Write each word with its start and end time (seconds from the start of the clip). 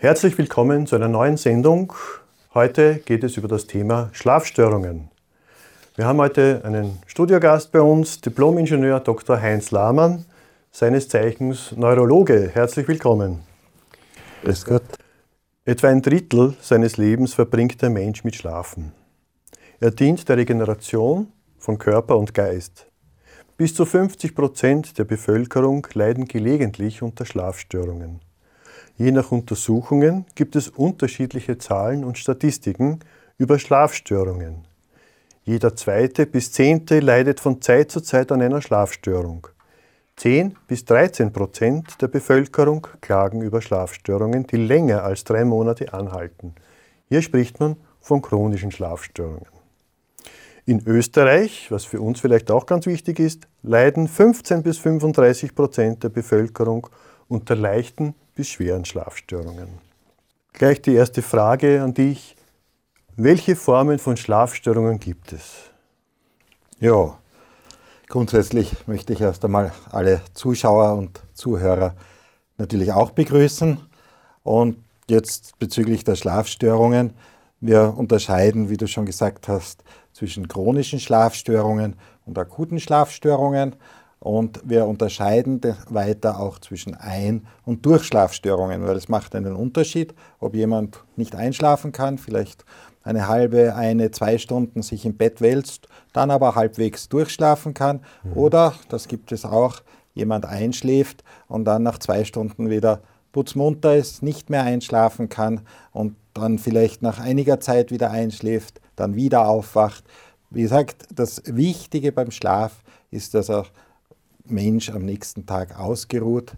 Herzlich 0.00 0.38
willkommen 0.38 0.86
zu 0.86 0.94
einer 0.94 1.08
neuen 1.08 1.36
Sendung. 1.36 1.92
Heute 2.54 3.00
geht 3.04 3.24
es 3.24 3.36
über 3.36 3.48
das 3.48 3.66
Thema 3.66 4.10
Schlafstörungen. 4.12 5.10
Wir 5.96 6.06
haben 6.06 6.18
heute 6.18 6.60
einen 6.64 7.00
Studiogast 7.08 7.72
bei 7.72 7.80
uns, 7.80 8.20
Diplomingenieur 8.20 9.00
Dr. 9.00 9.42
Heinz 9.42 9.72
Lahmann, 9.72 10.24
seines 10.70 11.08
Zeichens 11.08 11.72
Neurologe. 11.72 12.48
Herzlich 12.54 12.86
willkommen. 12.86 13.40
Grüß 14.44 14.66
Gott. 14.66 14.84
Etwa 15.64 15.88
ein 15.88 16.00
Drittel 16.00 16.54
seines 16.60 16.96
Lebens 16.96 17.34
verbringt 17.34 17.82
der 17.82 17.90
Mensch 17.90 18.22
mit 18.22 18.36
Schlafen. 18.36 18.92
Er 19.80 19.90
dient 19.90 20.28
der 20.28 20.36
Regeneration 20.36 21.32
von 21.58 21.76
Körper 21.76 22.16
und 22.18 22.34
Geist. 22.34 22.86
Bis 23.56 23.74
zu 23.74 23.84
50 23.84 24.36
Prozent 24.36 24.96
der 24.96 25.04
Bevölkerung 25.04 25.84
leiden 25.92 26.26
gelegentlich 26.26 27.02
unter 27.02 27.26
Schlafstörungen. 27.26 28.20
Je 28.98 29.12
nach 29.12 29.30
Untersuchungen 29.30 30.26
gibt 30.34 30.56
es 30.56 30.68
unterschiedliche 30.68 31.56
Zahlen 31.56 32.04
und 32.04 32.18
Statistiken 32.18 32.98
über 33.38 33.60
Schlafstörungen. 33.60 34.64
Jeder 35.44 35.76
zweite 35.76 36.26
bis 36.26 36.50
zehnte 36.50 36.98
leidet 36.98 37.38
von 37.38 37.62
Zeit 37.62 37.92
zu 37.92 38.00
Zeit 38.00 38.32
an 38.32 38.42
einer 38.42 38.60
Schlafstörung. 38.60 39.46
10 40.16 40.56
bis 40.66 40.84
13 40.84 41.32
Prozent 41.32 42.02
der 42.02 42.08
Bevölkerung 42.08 42.88
klagen 43.00 43.40
über 43.40 43.62
Schlafstörungen, 43.62 44.48
die 44.48 44.56
länger 44.56 45.04
als 45.04 45.22
drei 45.22 45.44
Monate 45.44 45.94
anhalten. 45.94 46.56
Hier 47.08 47.22
spricht 47.22 47.60
man 47.60 47.76
von 48.00 48.20
chronischen 48.20 48.72
Schlafstörungen. 48.72 49.46
In 50.66 50.84
Österreich, 50.84 51.70
was 51.70 51.84
für 51.84 52.00
uns 52.00 52.18
vielleicht 52.18 52.50
auch 52.50 52.66
ganz 52.66 52.86
wichtig 52.86 53.20
ist, 53.20 53.46
leiden 53.62 54.08
15 54.08 54.64
bis 54.64 54.78
35 54.78 55.54
Prozent 55.54 56.02
der 56.02 56.08
Bevölkerung 56.08 56.88
unter 57.28 57.54
leichten 57.54 58.16
bis 58.38 58.50
schweren 58.50 58.84
Schlafstörungen. 58.84 59.66
Gleich 60.52 60.80
die 60.80 60.94
erste 60.94 61.22
Frage 61.22 61.82
an 61.82 61.92
dich. 61.92 62.36
Welche 63.16 63.56
Formen 63.56 63.98
von 63.98 64.16
Schlafstörungen 64.16 65.00
gibt 65.00 65.32
es? 65.32 65.72
Ja, 66.78 67.18
grundsätzlich 68.06 68.86
möchte 68.86 69.12
ich 69.12 69.22
erst 69.22 69.44
einmal 69.44 69.72
alle 69.90 70.20
Zuschauer 70.34 70.92
und 70.94 71.20
Zuhörer 71.34 71.96
natürlich 72.58 72.92
auch 72.92 73.10
begrüßen. 73.10 73.80
Und 74.44 74.84
jetzt 75.10 75.58
bezüglich 75.58 76.04
der 76.04 76.14
Schlafstörungen. 76.14 77.14
Wir 77.58 77.92
unterscheiden, 77.96 78.68
wie 78.70 78.76
du 78.76 78.86
schon 78.86 79.04
gesagt 79.04 79.48
hast, 79.48 79.82
zwischen 80.12 80.46
chronischen 80.46 81.00
Schlafstörungen 81.00 81.96
und 82.24 82.38
akuten 82.38 82.78
Schlafstörungen. 82.78 83.74
Und 84.20 84.60
wir 84.64 84.86
unterscheiden 84.86 85.60
weiter 85.88 86.40
auch 86.40 86.58
zwischen 86.58 86.94
Ein- 86.94 87.46
und 87.64 87.86
Durchschlafstörungen, 87.86 88.84
weil 88.84 88.96
es 88.96 89.08
macht 89.08 89.34
einen 89.34 89.54
Unterschied, 89.54 90.14
ob 90.40 90.54
jemand 90.54 91.04
nicht 91.16 91.36
einschlafen 91.36 91.92
kann, 91.92 92.18
vielleicht 92.18 92.64
eine 93.04 93.28
halbe, 93.28 93.74
eine, 93.74 94.10
zwei 94.10 94.38
Stunden 94.38 94.82
sich 94.82 95.06
im 95.06 95.16
Bett 95.16 95.40
wälzt, 95.40 95.88
dann 96.12 96.30
aber 96.30 96.56
halbwegs 96.56 97.08
durchschlafen 97.08 97.74
kann. 97.74 98.00
Mhm. 98.24 98.32
Oder, 98.34 98.74
das 98.88 99.08
gibt 99.08 99.32
es 99.32 99.44
auch, 99.44 99.82
jemand 100.14 100.46
einschläft 100.46 101.22
und 101.46 101.64
dann 101.64 101.84
nach 101.84 101.98
zwei 101.98 102.24
Stunden 102.24 102.68
wieder 102.68 103.00
putzmunter 103.32 103.96
ist, 103.96 104.22
nicht 104.22 104.50
mehr 104.50 104.64
einschlafen 104.64 105.28
kann 105.28 105.60
und 105.92 106.16
dann 106.34 106.58
vielleicht 106.58 107.02
nach 107.02 107.20
einiger 107.20 107.60
Zeit 107.60 107.90
wieder 107.90 108.10
einschläft, 108.10 108.80
dann 108.96 109.14
wieder 109.14 109.48
aufwacht. 109.48 110.04
Wie 110.50 110.62
gesagt, 110.62 111.06
das 111.14 111.42
Wichtige 111.46 112.10
beim 112.10 112.30
Schlaf 112.30 112.82
ist, 113.10 113.34
dass 113.34 113.48
er 113.48 113.66
Mensch 114.50 114.90
am 114.90 115.04
nächsten 115.04 115.46
Tag 115.46 115.78
ausgeruht, 115.78 116.52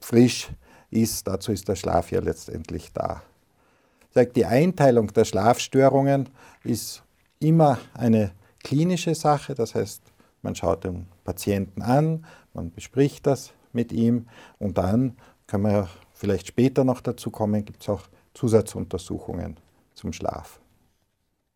frisch 0.00 0.48
ist. 0.90 1.26
Dazu 1.26 1.52
ist 1.52 1.68
der 1.68 1.76
Schlaf 1.76 2.10
ja 2.10 2.20
letztendlich 2.20 2.92
da. 2.92 3.22
Die 4.34 4.46
Einteilung 4.46 5.12
der 5.12 5.24
Schlafstörungen 5.24 6.28
ist 6.64 7.02
immer 7.38 7.78
eine 7.94 8.32
klinische 8.64 9.14
Sache, 9.14 9.54
das 9.54 9.74
heißt, 9.74 10.02
man 10.42 10.56
schaut 10.56 10.84
den 10.84 11.06
Patienten 11.24 11.82
an, 11.82 12.26
man 12.52 12.72
bespricht 12.72 13.26
das 13.26 13.52
mit 13.72 13.92
ihm 13.92 14.26
und 14.58 14.78
dann 14.78 15.16
kann 15.46 15.62
man 15.62 15.72
ja 15.72 15.88
vielleicht 16.14 16.48
später 16.48 16.84
noch 16.84 17.00
dazu 17.00 17.30
kommen, 17.30 17.64
gibt 17.64 17.82
es 17.82 17.88
auch 17.88 18.02
Zusatzuntersuchungen 18.34 19.56
zum 19.94 20.12
Schlaf. 20.12 20.60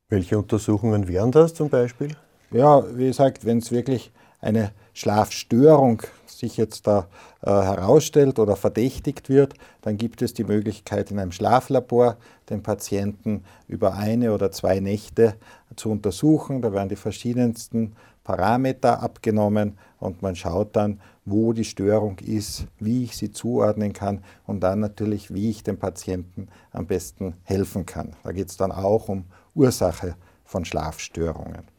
Welche 0.08 0.38
Untersuchungen 0.38 1.08
wären 1.08 1.32
das 1.32 1.54
zum 1.54 1.68
Beispiel? 1.68 2.16
Ja, 2.50 2.84
wie 2.96 3.06
gesagt, 3.06 3.44
wenn 3.44 3.58
es 3.58 3.72
wirklich 3.72 4.12
eine 4.42 4.72
Schlafstörung 4.92 6.02
sich 6.26 6.56
jetzt 6.56 6.86
da 6.86 7.06
äh, 7.40 7.50
herausstellt 7.50 8.38
oder 8.38 8.56
verdächtigt 8.56 9.28
wird, 9.28 9.54
dann 9.80 9.96
gibt 9.96 10.20
es 10.20 10.34
die 10.34 10.44
Möglichkeit, 10.44 11.10
in 11.10 11.18
einem 11.18 11.32
Schlaflabor 11.32 12.16
den 12.50 12.62
Patienten 12.62 13.44
über 13.68 13.94
eine 13.94 14.34
oder 14.34 14.50
zwei 14.50 14.80
Nächte 14.80 15.34
zu 15.76 15.90
untersuchen. 15.90 16.60
Da 16.60 16.72
werden 16.72 16.88
die 16.88 16.96
verschiedensten 16.96 17.94
Parameter 18.24 19.02
abgenommen 19.02 19.78
und 19.98 20.20
man 20.20 20.36
schaut 20.36 20.76
dann, 20.76 21.00
wo 21.24 21.52
die 21.52 21.64
Störung 21.64 22.18
ist, 22.18 22.66
wie 22.78 23.04
ich 23.04 23.16
sie 23.16 23.30
zuordnen 23.30 23.92
kann 23.92 24.24
und 24.46 24.60
dann 24.60 24.80
natürlich, 24.80 25.32
wie 25.32 25.50
ich 25.50 25.62
dem 25.62 25.78
Patienten 25.78 26.48
am 26.72 26.86
besten 26.86 27.34
helfen 27.44 27.86
kann. 27.86 28.16
Da 28.24 28.32
geht 28.32 28.50
es 28.50 28.56
dann 28.56 28.72
auch 28.72 29.08
um 29.08 29.24
Ursache 29.54 30.16
von 30.44 30.64
Schlafstörungen. 30.64 31.71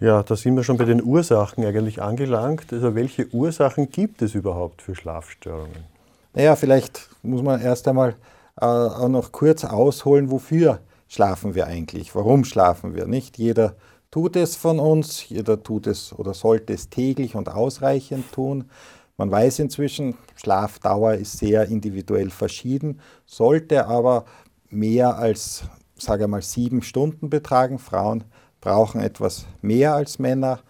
Ja, 0.00 0.22
da 0.22 0.34
sind 0.34 0.56
wir 0.56 0.64
schon 0.64 0.76
bei 0.76 0.84
den 0.84 1.02
Ursachen 1.02 1.64
eigentlich 1.64 2.02
angelangt. 2.02 2.72
Also 2.72 2.94
welche 2.94 3.32
Ursachen 3.32 3.90
gibt 3.90 4.22
es 4.22 4.34
überhaupt 4.34 4.82
für 4.82 4.94
Schlafstörungen? 4.94 5.84
Naja, 6.34 6.56
vielleicht 6.56 7.08
muss 7.22 7.42
man 7.42 7.60
erst 7.60 7.86
einmal 7.86 8.16
äh, 8.60 8.64
auch 8.64 9.08
noch 9.08 9.30
kurz 9.30 9.64
ausholen, 9.64 10.30
wofür 10.30 10.80
schlafen 11.06 11.54
wir 11.54 11.66
eigentlich? 11.66 12.14
Warum 12.14 12.44
schlafen 12.44 12.94
wir? 12.94 13.06
Nicht 13.06 13.38
jeder 13.38 13.76
tut 14.10 14.34
es 14.34 14.56
von 14.56 14.80
uns, 14.80 15.28
jeder 15.28 15.62
tut 15.62 15.86
es 15.86 16.12
oder 16.12 16.34
sollte 16.34 16.72
es 16.72 16.90
täglich 16.90 17.36
und 17.36 17.48
ausreichend 17.48 18.32
tun. 18.32 18.64
Man 19.16 19.30
weiß 19.30 19.60
inzwischen, 19.60 20.16
Schlafdauer 20.34 21.14
ist 21.14 21.38
sehr 21.38 21.68
individuell 21.68 22.30
verschieden, 22.30 23.00
sollte 23.26 23.86
aber 23.86 24.24
mehr 24.70 25.16
als, 25.18 25.64
sage 25.96 26.26
mal, 26.26 26.42
sieben 26.42 26.82
Stunden 26.82 27.30
betragen. 27.30 27.78
Frauen 27.78 28.24
brauchen 28.64 29.02
etwas 29.02 29.44
mehr 29.60 29.94
als 29.94 30.18
Männer. 30.18 30.60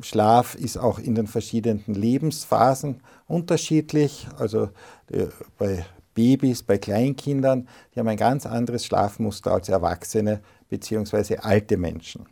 Schlaf 0.00 0.54
ist 0.54 0.78
auch 0.78 0.98
in 0.98 1.14
den 1.14 1.26
verschiedenen 1.26 1.84
Lebensphasen 1.86 3.02
unterschiedlich. 3.26 4.26
Also 4.38 4.70
äh, 5.12 5.26
bei 5.58 5.84
Babys, 6.14 6.62
bei 6.62 6.78
Kleinkindern, 6.78 7.68
die 7.94 8.00
haben 8.00 8.08
ein 8.08 8.16
ganz 8.16 8.46
anderes 8.46 8.86
Schlafmuster 8.86 9.52
als 9.52 9.68
Erwachsene 9.68 10.40
bzw. 10.70 11.36
alte 11.36 11.76
Menschen. 11.76 12.24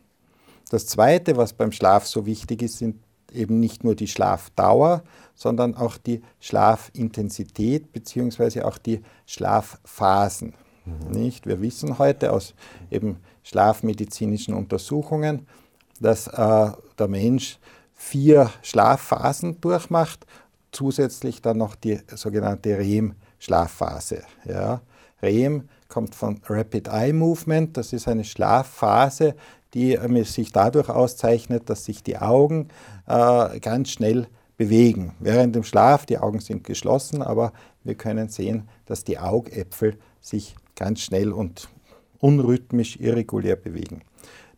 Das 0.71 0.87
Zweite, 0.87 1.37
was 1.37 1.53
beim 1.53 1.71
Schlaf 1.71 2.07
so 2.07 2.25
wichtig 2.25 2.63
ist, 2.63 2.79
sind 2.79 2.95
eben 3.31 3.59
nicht 3.59 3.83
nur 3.83 3.93
die 3.93 4.07
Schlafdauer, 4.07 5.03
sondern 5.35 5.75
auch 5.75 5.97
die 5.97 6.23
Schlafintensität 6.39 7.93
bzw. 7.93 8.63
auch 8.63 8.79
die 8.79 9.01
Schlafphasen. 9.27 10.55
Mhm. 10.85 11.11
Nicht? 11.11 11.45
Wir 11.45 11.61
wissen 11.61 11.99
heute 11.99 12.33
aus 12.33 12.55
eben 12.89 13.17
schlafmedizinischen 13.49 14.53
Untersuchungen, 14.53 15.47
dass 15.99 16.27
äh, 16.27 16.71
der 16.99 17.07
Mensch 17.07 17.57
vier 17.95 18.51
Schlafphasen 18.61 19.59
durchmacht, 19.59 20.27
zusätzlich 20.71 21.41
dann 21.41 21.57
noch 21.57 21.73
die 21.73 21.99
sogenannte 22.13 22.77
REM-Schlafphase. 22.77 24.21
Ja. 24.45 24.81
REM 25.23 25.67
kommt 25.87 26.13
von 26.13 26.39
Rapid 26.47 26.89
Eye 26.89 27.11
Movement, 27.11 27.75
das 27.75 27.91
ist 27.91 28.07
eine 28.07 28.23
Schlafphase, 28.23 29.35
die 29.73 29.95
äh, 29.95 30.23
sich 30.23 30.51
dadurch 30.51 30.89
auszeichnet, 30.89 31.71
dass 31.71 31.85
sich 31.85 32.03
die 32.03 32.19
Augen 32.19 32.67
äh, 33.07 33.59
ganz 33.59 33.89
schnell 33.89 34.27
bewegen. 34.57 35.15
Während 35.19 35.55
dem 35.55 35.63
Schlaf, 35.63 36.05
die 36.05 36.19
Augen 36.19 36.39
sind 36.39 36.63
geschlossen, 36.63 37.23
aber 37.23 37.51
wir 37.83 37.95
können 37.95 38.29
sehen, 38.29 38.69
dass 38.85 39.03
die 39.03 39.17
Augäpfel 39.17 39.97
sich 40.21 40.55
ganz 40.75 41.01
schnell 41.01 41.31
und 41.33 41.67
unrhythmisch, 42.19 42.97
irregulär 42.99 43.55
bewegen. 43.55 44.01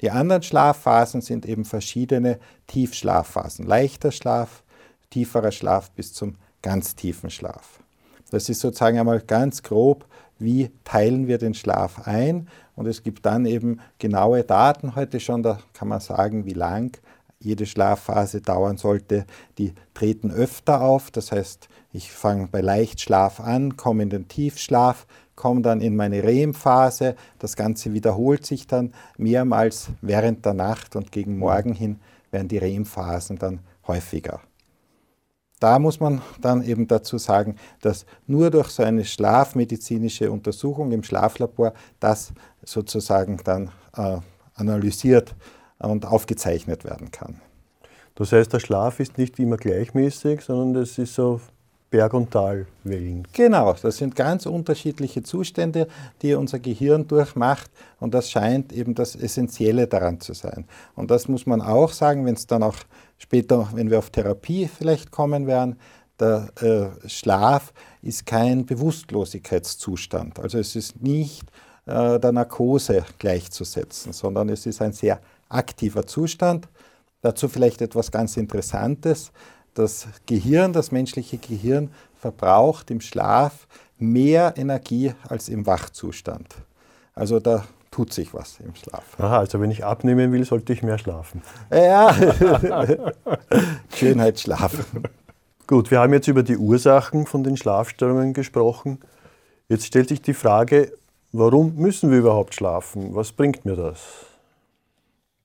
Die 0.01 0.11
anderen 0.11 0.41
Schlafphasen 0.41 1.21
sind 1.21 1.45
eben 1.45 1.63
verschiedene 1.63 2.39
Tiefschlafphasen. 2.67 3.65
Leichter 3.65 4.11
Schlaf, 4.11 4.63
tieferer 5.11 5.51
Schlaf 5.51 5.91
bis 5.91 6.13
zum 6.13 6.35
ganz 6.61 6.95
tiefen 6.95 7.29
Schlaf. 7.29 7.79
Das 8.31 8.49
ist 8.49 8.61
sozusagen 8.61 8.97
einmal 8.97 9.21
ganz 9.21 9.61
grob, 9.61 10.05
wie 10.39 10.71
teilen 10.83 11.27
wir 11.27 11.37
den 11.37 11.53
Schlaf 11.53 12.07
ein. 12.07 12.47
Und 12.75 12.87
es 12.87 13.03
gibt 13.03 13.25
dann 13.25 13.45
eben 13.45 13.79
genaue 13.99 14.43
Daten 14.43 14.95
heute 14.95 15.19
schon, 15.19 15.43
da 15.43 15.59
kann 15.73 15.87
man 15.87 15.99
sagen, 15.99 16.45
wie 16.45 16.53
lang 16.53 16.97
jede 17.39 17.65
Schlafphase 17.65 18.41
dauern 18.41 18.77
sollte. 18.77 19.25
Die 19.57 19.73
treten 19.93 20.31
öfter 20.31 20.81
auf, 20.81 21.11
das 21.11 21.31
heißt, 21.31 21.67
ich 21.91 22.11
fange 22.11 22.47
bei 22.47 22.61
Leichtschlaf 22.61 23.39
an, 23.39 23.75
komme 23.77 24.03
in 24.03 24.09
den 24.09 24.27
Tiefschlaf, 24.27 25.05
komme 25.41 25.63
dann 25.63 25.81
in 25.81 25.95
meine 25.95 26.23
REM-Phase. 26.23 27.15
Das 27.39 27.55
Ganze 27.55 27.93
wiederholt 27.93 28.45
sich 28.45 28.67
dann 28.67 28.93
mehrmals 29.17 29.88
während 30.01 30.45
der 30.45 30.53
Nacht 30.53 30.95
und 30.95 31.11
gegen 31.11 31.39
Morgen 31.39 31.73
hin 31.73 31.99
werden 32.29 32.47
die 32.47 32.59
REM-Phasen 32.59 33.39
dann 33.39 33.59
häufiger. 33.88 34.39
da 35.59 35.79
muss 35.79 35.99
man 35.99 36.21
dann 36.39 36.63
eben 36.63 36.88
dazu 36.88 37.17
sagen, 37.17 37.55
dass 37.81 38.05
nur 38.27 38.51
durch 38.51 38.69
so 38.69 38.83
eine 38.83 39.03
schlafmedizinische 39.03 40.31
Untersuchung 40.31 40.91
im 40.91 41.03
Schlaflabor 41.03 41.73
das 41.99 42.33
sozusagen 42.63 43.37
dann 43.44 43.71
äh, 43.95 44.17
analysiert 44.53 45.35
und 45.79 46.05
aufgezeichnet 46.05 46.83
werden 46.83 47.09
kann. 47.09 47.41
Das 48.13 48.31
heißt, 48.31 48.53
der 48.53 48.59
Schlaf 48.59 48.99
ist 48.99 49.17
nicht 49.17 49.39
immer 49.39 49.57
gleichmäßig, 49.57 50.41
sondern 50.41 50.73
das 50.73 50.99
ist 50.99 51.15
so 51.15 51.41
Berg- 51.91 52.13
und 52.13 52.31
Talwellen. 52.31 53.27
Genau, 53.33 53.75
das 53.79 53.97
sind 53.97 54.15
ganz 54.15 54.45
unterschiedliche 54.45 55.23
Zustände, 55.23 55.88
die 56.21 56.33
unser 56.33 56.57
Gehirn 56.57 57.05
durchmacht 57.05 57.69
und 57.99 58.13
das 58.13 58.31
scheint 58.31 58.71
eben 58.71 58.95
das 58.95 59.15
Essentielle 59.15 59.88
daran 59.88 60.21
zu 60.21 60.33
sein. 60.33 60.65
Und 60.95 61.11
das 61.11 61.27
muss 61.27 61.45
man 61.45 61.61
auch 61.61 61.91
sagen, 61.91 62.25
wenn 62.25 62.35
es 62.35 62.47
dann 62.47 62.63
auch 62.63 62.77
später, 63.17 63.69
wenn 63.73 63.91
wir 63.91 63.99
auf 63.99 64.09
Therapie 64.09 64.67
vielleicht 64.67 65.11
kommen 65.11 65.47
werden, 65.47 65.75
der 66.17 66.49
äh, 66.61 67.09
Schlaf 67.09 67.73
ist 68.01 68.25
kein 68.25 68.65
Bewusstlosigkeitszustand. 68.65 70.39
Also 70.39 70.59
es 70.59 70.77
ist 70.77 71.01
nicht 71.01 71.44
äh, 71.85 72.19
der 72.19 72.31
Narkose 72.31 73.03
gleichzusetzen, 73.19 74.13
sondern 74.13 74.47
es 74.47 74.65
ist 74.65 74.81
ein 74.81 74.94
sehr 74.94 75.19
aktiver 75.49 76.07
Zustand. 76.07 76.69
Dazu 77.21 77.49
vielleicht 77.49 77.81
etwas 77.81 78.11
ganz 78.11 78.37
Interessantes 78.37 79.31
das 79.73 80.07
Gehirn, 80.25 80.73
das 80.73 80.91
menschliche 80.91 81.38
Gehirn 81.38 81.91
verbraucht 82.19 82.91
im 82.91 83.01
Schlaf 83.01 83.68
mehr 83.97 84.53
Energie 84.57 85.13
als 85.27 85.50
im 85.50 85.65
Wachzustand. 85.65 86.56
Also 87.13 87.39
da 87.39 87.65
tut 87.91 88.13
sich 88.13 88.33
was 88.33 88.59
im 88.59 88.73
Schlaf. 88.75 89.19
Aha, 89.19 89.39
also 89.39 89.59
wenn 89.59 89.71
ich 89.71 89.83
abnehmen 89.83 90.31
will, 90.31 90.45
sollte 90.45 90.73
ich 90.73 90.81
mehr 90.81 90.97
schlafen. 90.97 91.41
Ja, 91.71 92.15
Schönheitsschlaf. 93.95 94.85
Gut, 95.68 95.91
wir 95.91 96.00
haben 96.00 96.13
jetzt 96.13 96.27
über 96.27 96.44
die 96.44 96.57
Ursachen 96.57 97.25
von 97.25 97.44
den 97.44 97.57
Schlafstörungen 97.57 98.33
gesprochen. 98.33 99.00
Jetzt 99.69 99.85
stellt 99.85 100.09
sich 100.09 100.21
die 100.21 100.33
Frage, 100.33 100.91
warum 101.31 101.75
müssen 101.75 102.12
wir 102.12 102.19
überhaupt 102.19 102.56
schlafen? 102.56 103.15
Was 103.15 103.31
bringt 103.31 103.65
mir 103.65 103.75
das? 103.75 104.00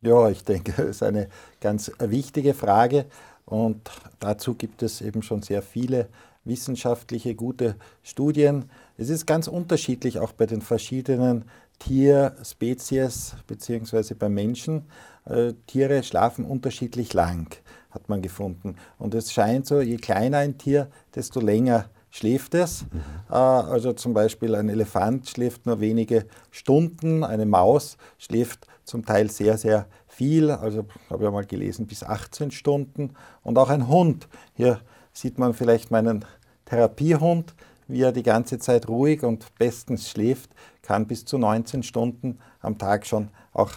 Ja, 0.02 0.28
ich 0.28 0.44
denke, 0.44 0.72
das 0.76 0.86
ist 0.86 1.02
eine 1.02 1.28
ganz 1.60 1.90
wichtige 1.98 2.54
Frage. 2.54 3.06
Und 3.46 3.90
dazu 4.20 4.54
gibt 4.54 4.82
es 4.82 5.00
eben 5.00 5.22
schon 5.22 5.42
sehr 5.42 5.62
viele 5.62 6.08
wissenschaftliche 6.44 7.34
gute 7.34 7.76
Studien. 8.02 8.70
Es 8.98 9.08
ist 9.08 9.26
ganz 9.26 9.48
unterschiedlich 9.48 10.18
auch 10.18 10.32
bei 10.32 10.46
den 10.46 10.60
verschiedenen 10.60 11.44
Tierspezies 11.78 13.36
bzw. 13.46 14.14
bei 14.14 14.28
Menschen. 14.28 14.86
Äh, 15.24 15.54
Tiere 15.66 16.02
schlafen 16.02 16.44
unterschiedlich 16.44 17.12
lang, 17.14 17.54
hat 17.90 18.08
man 18.08 18.22
gefunden. 18.22 18.76
Und 18.98 19.14
es 19.14 19.32
scheint 19.32 19.66
so, 19.66 19.80
je 19.80 19.96
kleiner 19.96 20.38
ein 20.38 20.58
Tier, 20.58 20.88
desto 21.14 21.40
länger 21.40 21.86
schläft 22.10 22.54
es. 22.54 22.82
Mhm. 22.82 23.00
Äh, 23.30 23.34
also 23.34 23.92
zum 23.92 24.14
Beispiel 24.14 24.54
ein 24.54 24.68
Elefant 24.68 25.28
schläft 25.28 25.66
nur 25.66 25.80
wenige 25.80 26.26
Stunden, 26.50 27.24
eine 27.24 27.46
Maus 27.46 27.96
schläft 28.18 28.66
zum 28.84 29.04
Teil 29.04 29.30
sehr, 29.30 29.58
sehr 29.58 29.86
viel, 30.16 30.50
also 30.50 30.86
habe 31.10 31.24
ich 31.24 31.30
mal 31.30 31.44
gelesen, 31.44 31.86
bis 31.86 32.02
18 32.02 32.50
Stunden. 32.50 33.10
Und 33.42 33.58
auch 33.58 33.68
ein 33.68 33.88
Hund. 33.88 34.28
Hier 34.54 34.80
sieht 35.12 35.38
man 35.38 35.52
vielleicht 35.52 35.90
meinen 35.90 36.24
Therapiehund, 36.64 37.54
wie 37.86 38.02
er 38.02 38.12
die 38.12 38.22
ganze 38.22 38.58
Zeit 38.58 38.88
ruhig 38.88 39.22
und 39.22 39.54
bestens 39.58 40.08
schläft, 40.08 40.50
kann 40.82 41.06
bis 41.06 41.24
zu 41.24 41.38
19 41.38 41.82
Stunden 41.82 42.38
am 42.60 42.78
Tag 42.78 43.06
schon 43.06 43.28
auch 43.52 43.70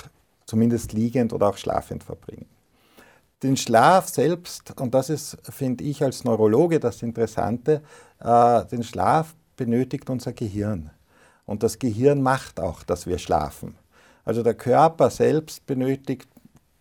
zumindest 0.45 0.93
liegend 0.93 1.33
oder 1.33 1.49
auch 1.49 1.57
schlafend 1.57 2.03
verbringen. 2.03 2.47
Den 3.43 3.55
Schlaf 3.55 4.07
selbst, 4.07 4.79
und 4.79 4.93
das 4.93 5.09
ist, 5.09 5.37
finde 5.43 5.83
ich 5.83 6.03
als 6.03 6.23
Neurologe 6.23 6.79
das 6.79 7.03
Interessante, 7.03 7.81
äh, 8.19 8.65
den 8.65 8.83
Schlaf 8.83 9.35
benötigt 9.55 10.09
unser 10.09 10.33
Gehirn. 10.33 10.89
Und 11.45 11.63
das 11.63 11.79
Gehirn 11.79 12.21
macht 12.21 12.59
auch, 12.59 12.83
dass 12.83 13.07
wir 13.07 13.17
schlafen. 13.17 13.75
Also 14.25 14.43
der 14.43 14.53
Körper 14.53 15.09
selbst 15.09 15.65
benötigt 15.65 16.27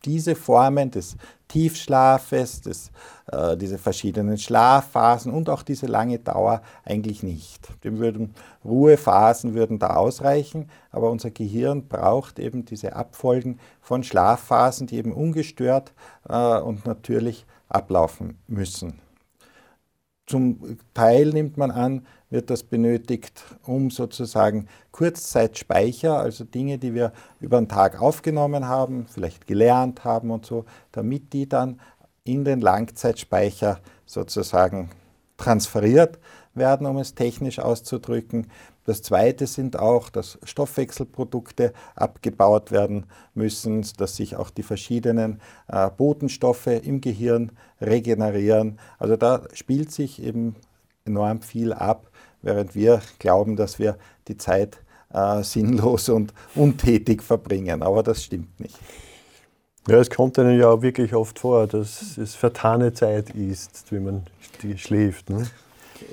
diese 0.04 0.34
Formen 0.34 0.90
des 0.90 1.16
Tiefschlafes, 1.48 2.60
des, 2.60 2.90
äh, 3.32 3.56
diese 3.56 3.78
verschiedenen 3.78 4.38
Schlafphasen 4.38 5.32
und 5.32 5.48
auch 5.48 5.62
diese 5.62 5.86
lange 5.86 6.18
Dauer 6.18 6.62
eigentlich 6.84 7.22
nicht. 7.22 7.68
Dem 7.84 7.98
würden 7.98 8.34
Ruhephasen 8.64 9.54
würden 9.54 9.78
da 9.78 9.96
ausreichen, 9.96 10.70
aber 10.90 11.10
unser 11.10 11.30
Gehirn 11.30 11.88
braucht 11.88 12.38
eben 12.38 12.64
diese 12.64 12.94
Abfolgen 12.94 13.58
von 13.80 14.04
Schlafphasen, 14.04 14.86
die 14.86 14.96
eben 14.96 15.12
ungestört 15.12 15.92
äh, 16.28 16.58
und 16.58 16.86
natürlich 16.86 17.46
ablaufen 17.68 18.38
müssen. 18.46 19.00
Zum 20.28 20.78
Teil 20.92 21.30
nimmt 21.30 21.56
man 21.56 21.70
an, 21.70 22.06
wird 22.28 22.50
das 22.50 22.62
benötigt, 22.62 23.42
um 23.64 23.90
sozusagen 23.90 24.68
Kurzzeitspeicher, 24.92 26.18
also 26.18 26.44
Dinge, 26.44 26.76
die 26.76 26.92
wir 26.92 27.12
über 27.40 27.58
den 27.58 27.68
Tag 27.68 28.00
aufgenommen 28.00 28.68
haben, 28.68 29.06
vielleicht 29.08 29.46
gelernt 29.46 30.04
haben 30.04 30.30
und 30.30 30.44
so, 30.44 30.66
damit 30.92 31.32
die 31.32 31.48
dann 31.48 31.80
in 32.24 32.44
den 32.44 32.60
Langzeitspeicher 32.60 33.80
sozusagen 34.04 34.90
transferiert 35.38 36.18
werden, 36.58 36.86
um 36.86 36.98
es 36.98 37.14
technisch 37.14 37.58
auszudrücken. 37.58 38.48
Das 38.84 39.02
Zweite 39.02 39.46
sind 39.46 39.78
auch, 39.78 40.08
dass 40.08 40.38
Stoffwechselprodukte 40.42 41.72
abgebaut 41.94 42.70
werden 42.70 43.06
müssen, 43.34 43.84
dass 43.98 44.16
sich 44.16 44.36
auch 44.36 44.50
die 44.50 44.62
verschiedenen 44.62 45.40
äh, 45.68 45.90
Botenstoffe 45.90 46.66
im 46.66 47.00
Gehirn 47.00 47.52
regenerieren. 47.80 48.78
Also 48.98 49.16
da 49.16 49.42
spielt 49.52 49.92
sich 49.92 50.22
eben 50.22 50.56
enorm 51.04 51.42
viel 51.42 51.72
ab, 51.72 52.10
während 52.42 52.74
wir 52.74 53.00
glauben, 53.18 53.56
dass 53.56 53.78
wir 53.78 53.98
die 54.28 54.36
Zeit 54.36 54.78
äh, 55.12 55.42
sinnlos 55.42 56.08
und 56.08 56.32
untätig 56.54 57.22
verbringen. 57.22 57.82
Aber 57.82 58.02
das 58.02 58.24
stimmt 58.24 58.58
nicht. 58.60 58.78
Ja, 59.88 59.96
es 59.96 60.10
kommt 60.10 60.38
einem 60.38 60.58
ja 60.58 60.68
auch 60.68 60.82
wirklich 60.82 61.14
oft 61.14 61.38
vor, 61.38 61.66
dass 61.66 62.18
es 62.18 62.34
vertane 62.34 62.92
Zeit 62.92 63.30
ist, 63.30 63.90
wenn 63.90 64.04
man 64.04 64.22
schläft. 64.76 65.30
Ne? 65.30 65.46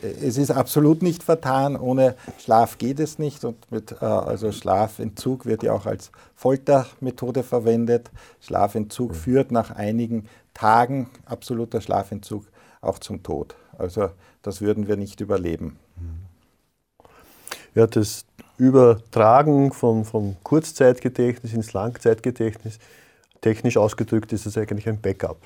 Es 0.01 0.37
ist 0.37 0.51
absolut 0.51 1.01
nicht 1.01 1.23
vertan. 1.23 1.75
Ohne 1.75 2.15
Schlaf 2.39 2.77
geht 2.77 2.99
es 2.99 3.19
nicht. 3.19 3.43
Und 3.45 3.71
mit, 3.71 3.91
äh, 4.01 4.05
also 4.05 4.51
Schlafentzug 4.51 5.45
wird 5.45 5.63
ja 5.63 5.73
auch 5.73 5.85
als 5.85 6.11
Foltermethode 6.35 7.43
verwendet. 7.43 8.11
Schlafentzug 8.41 9.11
mhm. 9.11 9.15
führt 9.15 9.51
nach 9.51 9.71
einigen 9.71 10.27
Tagen 10.53 11.09
absoluter 11.25 11.81
Schlafentzug 11.81 12.45
auch 12.81 12.99
zum 12.99 13.23
Tod. 13.23 13.55
Also 13.77 14.09
das 14.41 14.61
würden 14.61 14.87
wir 14.87 14.95
nicht 14.95 15.21
überleben. 15.21 15.77
Ja, 17.73 17.87
das 17.87 18.25
Übertragen 18.57 19.73
von, 19.73 20.05
vom 20.05 20.37
Kurzzeitgedächtnis 20.43 21.53
ins 21.53 21.73
Langzeitgedächtnis, 21.73 22.79
technisch 23.41 23.75
ausgedrückt, 23.75 24.31
ist 24.31 24.45
es 24.45 24.57
eigentlich 24.57 24.87
ein 24.87 25.01
Backup. 25.01 25.41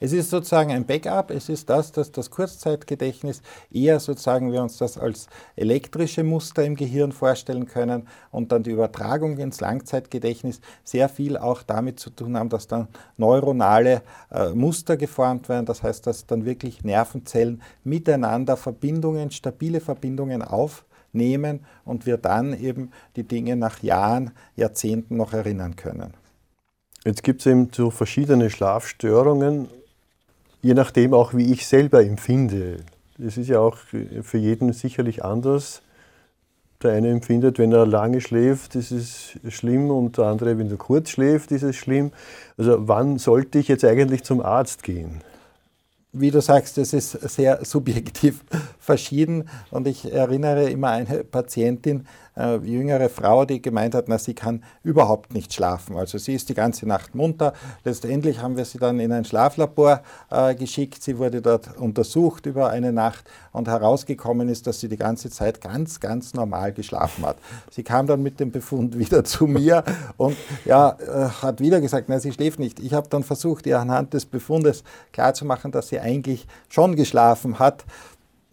Es 0.00 0.12
ist 0.12 0.30
sozusagen 0.30 0.70
ein 0.70 0.86
Backup, 0.86 1.30
es 1.30 1.48
ist 1.48 1.68
das, 1.68 1.90
dass 1.92 2.12
das 2.12 2.30
Kurzzeitgedächtnis 2.30 3.42
eher 3.70 3.98
sozusagen 3.98 4.52
wir 4.52 4.62
uns 4.62 4.78
das 4.78 4.96
als 4.96 5.26
elektrische 5.56 6.22
Muster 6.22 6.64
im 6.64 6.76
Gehirn 6.76 7.12
vorstellen 7.12 7.66
können 7.66 8.06
und 8.30 8.52
dann 8.52 8.62
die 8.62 8.70
Übertragung 8.70 9.38
ins 9.38 9.60
Langzeitgedächtnis 9.60 10.60
sehr 10.84 11.08
viel 11.08 11.36
auch 11.36 11.62
damit 11.62 11.98
zu 11.98 12.10
tun 12.10 12.36
haben, 12.36 12.48
dass 12.48 12.68
dann 12.68 12.88
neuronale 13.16 14.02
äh, 14.30 14.50
Muster 14.50 14.96
geformt 14.96 15.48
werden. 15.48 15.66
Das 15.66 15.82
heißt, 15.82 16.06
dass 16.06 16.26
dann 16.26 16.44
wirklich 16.44 16.84
Nervenzellen 16.84 17.62
miteinander 17.82 18.56
Verbindungen, 18.56 19.30
stabile 19.30 19.80
Verbindungen 19.80 20.42
aufnehmen 20.42 21.64
und 21.84 22.06
wir 22.06 22.18
dann 22.18 22.58
eben 22.58 22.90
die 23.16 23.24
Dinge 23.24 23.56
nach 23.56 23.82
Jahren, 23.82 24.30
Jahrzehnten 24.54 25.16
noch 25.16 25.32
erinnern 25.32 25.74
können. 25.74 26.14
Jetzt 27.04 27.22
gibt 27.22 27.40
es 27.40 27.46
eben 27.46 27.70
so 27.72 27.90
verschiedene 27.90 28.50
Schlafstörungen, 28.50 29.68
je 30.62 30.74
nachdem 30.74 31.14
auch, 31.14 31.34
wie 31.34 31.52
ich 31.52 31.66
selber 31.66 32.04
empfinde. 32.04 32.78
Das 33.16 33.36
ist 33.36 33.48
ja 33.48 33.60
auch 33.60 33.76
für 33.76 34.38
jeden 34.38 34.72
sicherlich 34.72 35.24
anders. 35.24 35.82
Der 36.82 36.92
eine 36.92 37.10
empfindet, 37.10 37.58
wenn 37.58 37.72
er 37.72 37.86
lange 37.86 38.20
schläft, 38.20 38.76
ist 38.76 38.92
es 38.92 39.38
schlimm 39.48 39.90
und 39.90 40.16
der 40.16 40.26
andere, 40.26 40.58
wenn 40.58 40.70
er 40.70 40.76
kurz 40.76 41.10
schläft, 41.10 41.50
ist 41.50 41.64
es 41.64 41.74
schlimm. 41.74 42.12
Also 42.56 42.86
wann 42.86 43.18
sollte 43.18 43.58
ich 43.58 43.66
jetzt 43.66 43.84
eigentlich 43.84 44.22
zum 44.22 44.40
Arzt 44.40 44.84
gehen? 44.84 45.20
Wie 46.12 46.30
du 46.30 46.40
sagst, 46.40 46.78
das 46.78 46.94
ist 46.94 47.12
sehr 47.12 47.60
subjektiv 47.64 48.42
verschieden 48.78 49.48
und 49.70 49.86
ich 49.86 50.10
erinnere 50.10 50.70
immer 50.70 50.88
eine 50.88 51.22
Patientin, 51.22 52.06
äh, 52.38 52.56
jüngere 52.58 53.08
Frau, 53.08 53.44
die 53.44 53.60
gemeint 53.60 53.94
hat, 53.94 54.08
na, 54.08 54.18
sie 54.18 54.34
kann 54.34 54.62
überhaupt 54.82 55.34
nicht 55.34 55.52
schlafen. 55.52 55.96
Also 55.96 56.18
sie 56.18 56.34
ist 56.34 56.48
die 56.48 56.54
ganze 56.54 56.86
Nacht 56.86 57.14
munter. 57.14 57.52
Letztendlich 57.84 58.40
haben 58.40 58.56
wir 58.56 58.64
sie 58.64 58.78
dann 58.78 59.00
in 59.00 59.12
ein 59.12 59.24
Schlaflabor 59.24 60.02
äh, 60.30 60.54
geschickt. 60.54 61.02
Sie 61.02 61.18
wurde 61.18 61.42
dort 61.42 61.76
untersucht 61.76 62.46
über 62.46 62.70
eine 62.70 62.92
Nacht 62.92 63.28
und 63.52 63.68
herausgekommen 63.68 64.48
ist, 64.48 64.66
dass 64.66 64.80
sie 64.80 64.88
die 64.88 64.96
ganze 64.96 65.30
Zeit 65.30 65.60
ganz, 65.60 66.00
ganz 66.00 66.32
normal 66.32 66.72
geschlafen 66.72 67.26
hat. 67.26 67.38
Sie 67.70 67.82
kam 67.82 68.06
dann 68.06 68.22
mit 68.22 68.40
dem 68.40 68.52
Befund 68.52 68.98
wieder 68.98 69.24
zu 69.24 69.46
mir 69.46 69.82
und 70.16 70.36
ja, 70.64 70.90
äh, 70.90 71.28
hat 71.42 71.60
wieder 71.60 71.80
gesagt, 71.80 72.08
na, 72.08 72.20
sie 72.20 72.32
schläft 72.32 72.60
nicht. 72.60 72.78
Ich 72.78 72.94
habe 72.94 73.08
dann 73.08 73.24
versucht, 73.24 73.66
ihr 73.66 73.80
anhand 73.80 74.14
des 74.14 74.26
Befundes 74.26 74.84
klarzumachen, 75.12 75.72
dass 75.72 75.88
sie 75.88 75.97
eigentlich 76.00 76.46
schon 76.68 76.96
geschlafen 76.96 77.58
hat 77.58 77.84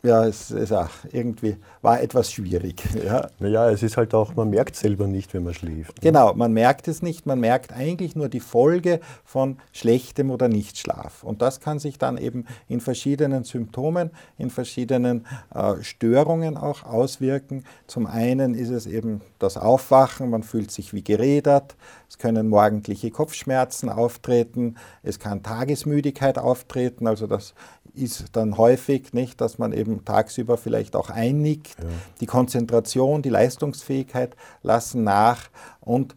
ja, 0.05 0.25
es, 0.25 0.51
es 0.51 0.71
auch 0.71 0.89
irgendwie 1.11 1.57
war 1.81 2.01
etwas 2.01 2.31
schwierig. 2.31 2.83
Ja. 3.05 3.27
Naja, 3.39 3.69
es 3.69 3.83
ist 3.83 3.97
halt 3.97 4.15
auch, 4.15 4.35
man 4.35 4.49
merkt 4.49 4.75
selber 4.75 5.05
nicht, 5.05 5.33
wenn 5.33 5.43
man 5.43 5.53
schläft. 5.53 5.97
Ne? 5.97 6.11
Genau, 6.11 6.33
man 6.33 6.53
merkt 6.53 6.87
es 6.87 7.03
nicht, 7.03 7.27
man 7.27 7.39
merkt 7.39 7.71
eigentlich 7.71 8.15
nur 8.15 8.29
die 8.29 8.39
Folge 8.39 8.99
von 9.23 9.57
schlechtem 9.73 10.31
oder 10.31 10.47
Nichtschlaf. 10.47 11.23
Und 11.23 11.43
das 11.43 11.59
kann 11.59 11.77
sich 11.77 11.99
dann 11.99 12.17
eben 12.17 12.45
in 12.67 12.79
verschiedenen 12.79 13.43
Symptomen, 13.43 14.09
in 14.39 14.49
verschiedenen 14.49 15.27
äh, 15.53 15.75
Störungen 15.83 16.57
auch 16.57 16.83
auswirken. 16.83 17.63
Zum 17.85 18.07
einen 18.07 18.55
ist 18.55 18.69
es 18.69 18.87
eben 18.87 19.21
das 19.37 19.57
Aufwachen, 19.57 20.31
man 20.31 20.41
fühlt 20.41 20.71
sich 20.71 20.93
wie 20.93 21.03
gerädert, 21.03 21.75
es 22.09 22.17
können 22.17 22.47
morgendliche 22.47 23.11
Kopfschmerzen 23.11 23.89
auftreten, 23.89 24.77
es 25.03 25.19
kann 25.19 25.43
Tagesmüdigkeit 25.43 26.39
auftreten, 26.39 27.07
also 27.07 27.27
das 27.27 27.53
ist 27.97 28.25
dann 28.33 28.57
häufig 28.57 29.13
nicht, 29.13 29.41
dass 29.41 29.57
man 29.57 29.73
eben 29.73 30.05
tagsüber 30.05 30.57
vielleicht 30.57 30.95
auch 30.95 31.09
einnickt. 31.09 31.77
Ja. 31.79 31.85
Die 32.21 32.25
Konzentration, 32.25 33.21
die 33.21 33.29
Leistungsfähigkeit 33.29 34.35
lassen 34.61 35.03
nach 35.03 35.49
und 35.81 36.15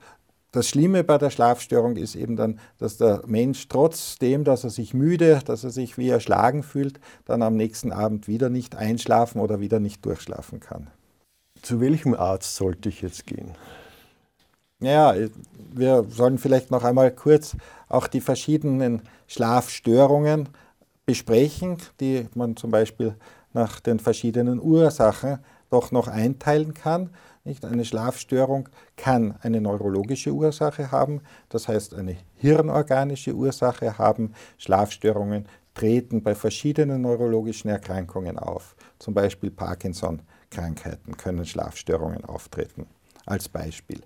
das 0.50 0.66
Schlimme 0.66 1.04
bei 1.04 1.18
der 1.18 1.30
Schlafstörung 1.30 1.96
ist 1.96 2.14
eben 2.14 2.36
dann, 2.36 2.58
dass 2.78 2.96
der 2.96 3.22
Mensch 3.26 3.68
trotzdem, 3.68 4.44
dass 4.44 4.64
er 4.64 4.70
sich 4.70 4.94
müde, 4.94 5.40
dass 5.44 5.62
er 5.62 5.70
sich 5.70 5.98
wie 5.98 6.08
erschlagen 6.08 6.62
fühlt, 6.62 7.00
dann 7.26 7.42
am 7.42 7.54
nächsten 7.54 7.92
Abend 7.92 8.28
wieder 8.28 8.48
nicht 8.48 8.74
einschlafen 8.74 9.40
oder 9.40 9.60
wieder 9.60 9.78
nicht 9.78 10.04
durchschlafen 10.06 10.60
kann. 10.60 10.88
Zu 11.60 11.80
welchem 11.80 12.14
Arzt 12.14 12.56
sollte 12.56 12.88
ich 12.88 13.02
jetzt 13.02 13.26
gehen? 13.26 13.56
Ja, 14.80 15.14
wir 15.72 16.06
sollen 16.08 16.38
vielleicht 16.38 16.70
noch 16.70 16.84
einmal 16.84 17.10
kurz 17.10 17.56
auch 17.88 18.06
die 18.06 18.20
verschiedenen 18.20 19.02
Schlafstörungen 19.26 20.48
besprechen, 21.08 21.78
die 22.00 22.28
man 22.34 22.54
zum 22.54 22.70
Beispiel 22.70 23.14
nach 23.54 23.80
den 23.80 23.98
verschiedenen 23.98 24.60
Ursachen 24.60 25.38
doch 25.70 25.90
noch 25.90 26.06
einteilen 26.06 26.74
kann. 26.74 27.08
Nicht? 27.44 27.64
Eine 27.64 27.86
Schlafstörung 27.86 28.68
kann 28.98 29.34
eine 29.40 29.62
neurologische 29.62 30.32
Ursache 30.32 30.92
haben, 30.92 31.22
das 31.48 31.66
heißt 31.66 31.94
eine 31.94 32.18
hirnorganische 32.34 33.32
Ursache 33.32 33.96
haben. 33.96 34.34
Schlafstörungen 34.58 35.46
treten 35.72 36.22
bei 36.22 36.34
verschiedenen 36.34 37.00
neurologischen 37.00 37.70
Erkrankungen 37.70 38.38
auf. 38.38 38.76
Zum 38.98 39.14
Beispiel 39.14 39.50
Parkinson-Krankheiten 39.50 41.16
können 41.16 41.46
Schlafstörungen 41.46 42.26
auftreten. 42.26 42.86
Als 43.24 43.48
Beispiel. 43.48 44.02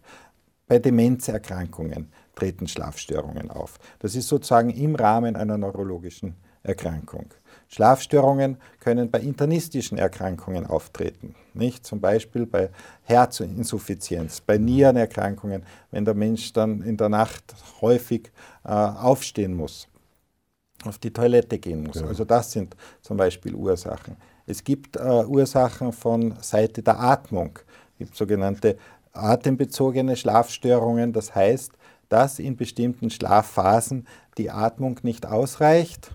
Bei 0.69 0.79
Demenzerkrankungen 0.79 2.13
treten 2.37 2.69
Schlafstörungen 2.69 3.51
auf. 3.51 3.81
Das 3.99 4.15
ist 4.15 4.29
sozusagen 4.29 4.71
im 4.71 4.95
Rahmen 4.95 5.35
einer 5.35 5.59
neurologischen 5.59 6.29
Erkrankung. 6.29 6.52
Erkrankung. 6.62 7.26
Schlafstörungen 7.69 8.59
können 8.81 9.11
bei 9.11 9.21
internistischen 9.21 9.97
Erkrankungen 9.97 10.66
auftreten, 10.66 11.35
nicht? 11.54 11.87
zum 11.87 12.00
Beispiel 12.00 12.45
bei 12.45 12.69
Herzinsuffizienz, 13.04 14.42
bei 14.42 14.59
Nierenerkrankungen, 14.59 15.62
wenn 15.90 16.04
der 16.04 16.14
Mensch 16.14 16.52
dann 16.52 16.83
in 16.83 16.99
der 16.99 17.09
Nacht 17.09 17.54
häufig 17.81 18.31
äh, 18.64 18.69
aufstehen 18.69 19.54
muss, 19.54 19.88
auf 20.85 20.99
die 20.99 21.12
Toilette 21.12 21.59
gehen 21.59 21.85
muss. 21.85 22.00
Ja. 22.00 22.07
Also 22.07 22.26
das 22.26 22.52
sind 22.52 22.76
zum 23.00 23.16
Beispiel 23.16 23.54
Ursachen. 23.54 24.16
Es 24.47 24.62
gibt 24.62 24.97
äh, 24.97 25.25
Ursachen 25.25 25.92
von 25.92 26.35
Seite 26.42 26.83
der 26.83 27.00
Atmung. 27.00 27.59
Es 27.92 27.99
gibt 27.99 28.16
sogenannte 28.16 28.76
atembezogene 29.12 30.16
Schlafstörungen. 30.16 31.12
Das 31.12 31.35
heißt, 31.35 31.73
dass 32.09 32.38
in 32.38 32.57
bestimmten 32.57 33.09
Schlafphasen 33.09 34.07
die 34.37 34.50
Atmung 34.50 34.99
nicht 35.02 35.25
ausreicht 35.25 36.14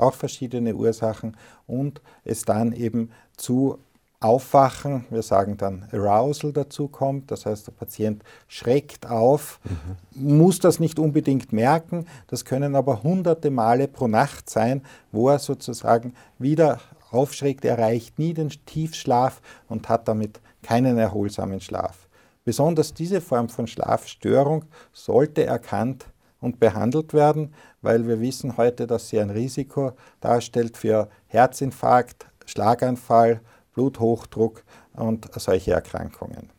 auch 0.00 0.14
verschiedene 0.14 0.74
Ursachen 0.74 1.36
und 1.66 2.00
es 2.24 2.44
dann 2.44 2.72
eben 2.72 3.10
zu 3.36 3.78
Aufwachen, 4.24 5.04
wir 5.10 5.20
sagen 5.20 5.58
dann 5.58 5.86
Arousal 5.92 6.54
dazu 6.54 6.88
kommt, 6.88 7.30
das 7.30 7.44
heißt 7.44 7.66
der 7.66 7.72
Patient 7.72 8.22
schreckt 8.48 9.06
auf, 9.06 9.60
mhm. 9.64 10.38
muss 10.38 10.58
das 10.60 10.80
nicht 10.80 10.98
unbedingt 10.98 11.52
merken, 11.52 12.06
das 12.28 12.46
können 12.46 12.74
aber 12.74 13.02
hunderte 13.02 13.50
Male 13.50 13.86
pro 13.86 14.08
Nacht 14.08 14.48
sein, 14.48 14.80
wo 15.12 15.28
er 15.28 15.38
sozusagen 15.38 16.14
wieder 16.38 16.80
aufschreckt, 17.10 17.66
erreicht 17.66 18.18
nie 18.18 18.32
den 18.32 18.48
Tiefschlaf 18.48 19.42
und 19.68 19.90
hat 19.90 20.08
damit 20.08 20.40
keinen 20.62 20.96
erholsamen 20.96 21.60
Schlaf. 21.60 22.08
Besonders 22.44 22.94
diese 22.94 23.20
Form 23.20 23.50
von 23.50 23.66
Schlafstörung 23.66 24.64
sollte 24.92 25.44
erkannt 25.44 26.06
und 26.44 26.60
behandelt 26.60 27.14
werden, 27.14 27.54
weil 27.80 28.06
wir 28.06 28.20
wissen 28.20 28.58
heute, 28.58 28.86
dass 28.86 29.08
sie 29.08 29.18
ein 29.18 29.30
Risiko 29.30 29.92
darstellt 30.20 30.76
für 30.76 31.08
Herzinfarkt, 31.26 32.26
Schlaganfall, 32.44 33.40
Bluthochdruck 33.72 34.62
und 34.92 35.28
solche 35.36 35.72
Erkrankungen. 35.72 36.50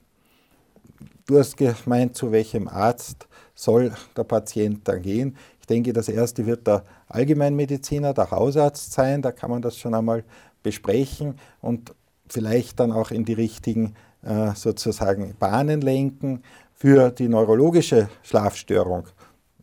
Du 1.28 1.38
hast 1.38 1.56
gemeint, 1.56 2.16
zu 2.16 2.32
welchem 2.32 2.68
Arzt 2.68 3.28
soll 3.54 3.94
der 4.18 4.24
Patient 4.24 4.88
dann 4.88 5.04
gehen. 5.04 5.38
Ich 5.60 5.68
denke, 5.68 5.94
das 5.94 6.10
erste 6.10 6.46
wird 6.48 6.66
der 6.66 6.84
Allgemeinmediziner, 7.08 8.14
der 8.14 8.32
Hausarzt 8.32 8.92
sein. 8.92 9.22
Da 9.22 9.32
kann 9.32 9.52
man 9.52 9.62
das 9.62 9.78
schon 9.78 9.94
einmal 9.94 10.24
besprechen 10.64 11.36
und 11.62 11.94
vielleicht 12.28 12.80
dann 12.80 12.92
auch 12.92 13.12
in 13.12 13.24
die 13.24 13.34
richtigen 13.34 13.96
äh, 14.24 14.52
sozusagen 14.56 15.36
Bahnen 15.38 15.82
lenken. 15.82 16.42
Für 16.74 17.10
die 17.12 17.30
neurologische 17.30 18.10
Schlafstörung 18.22 19.08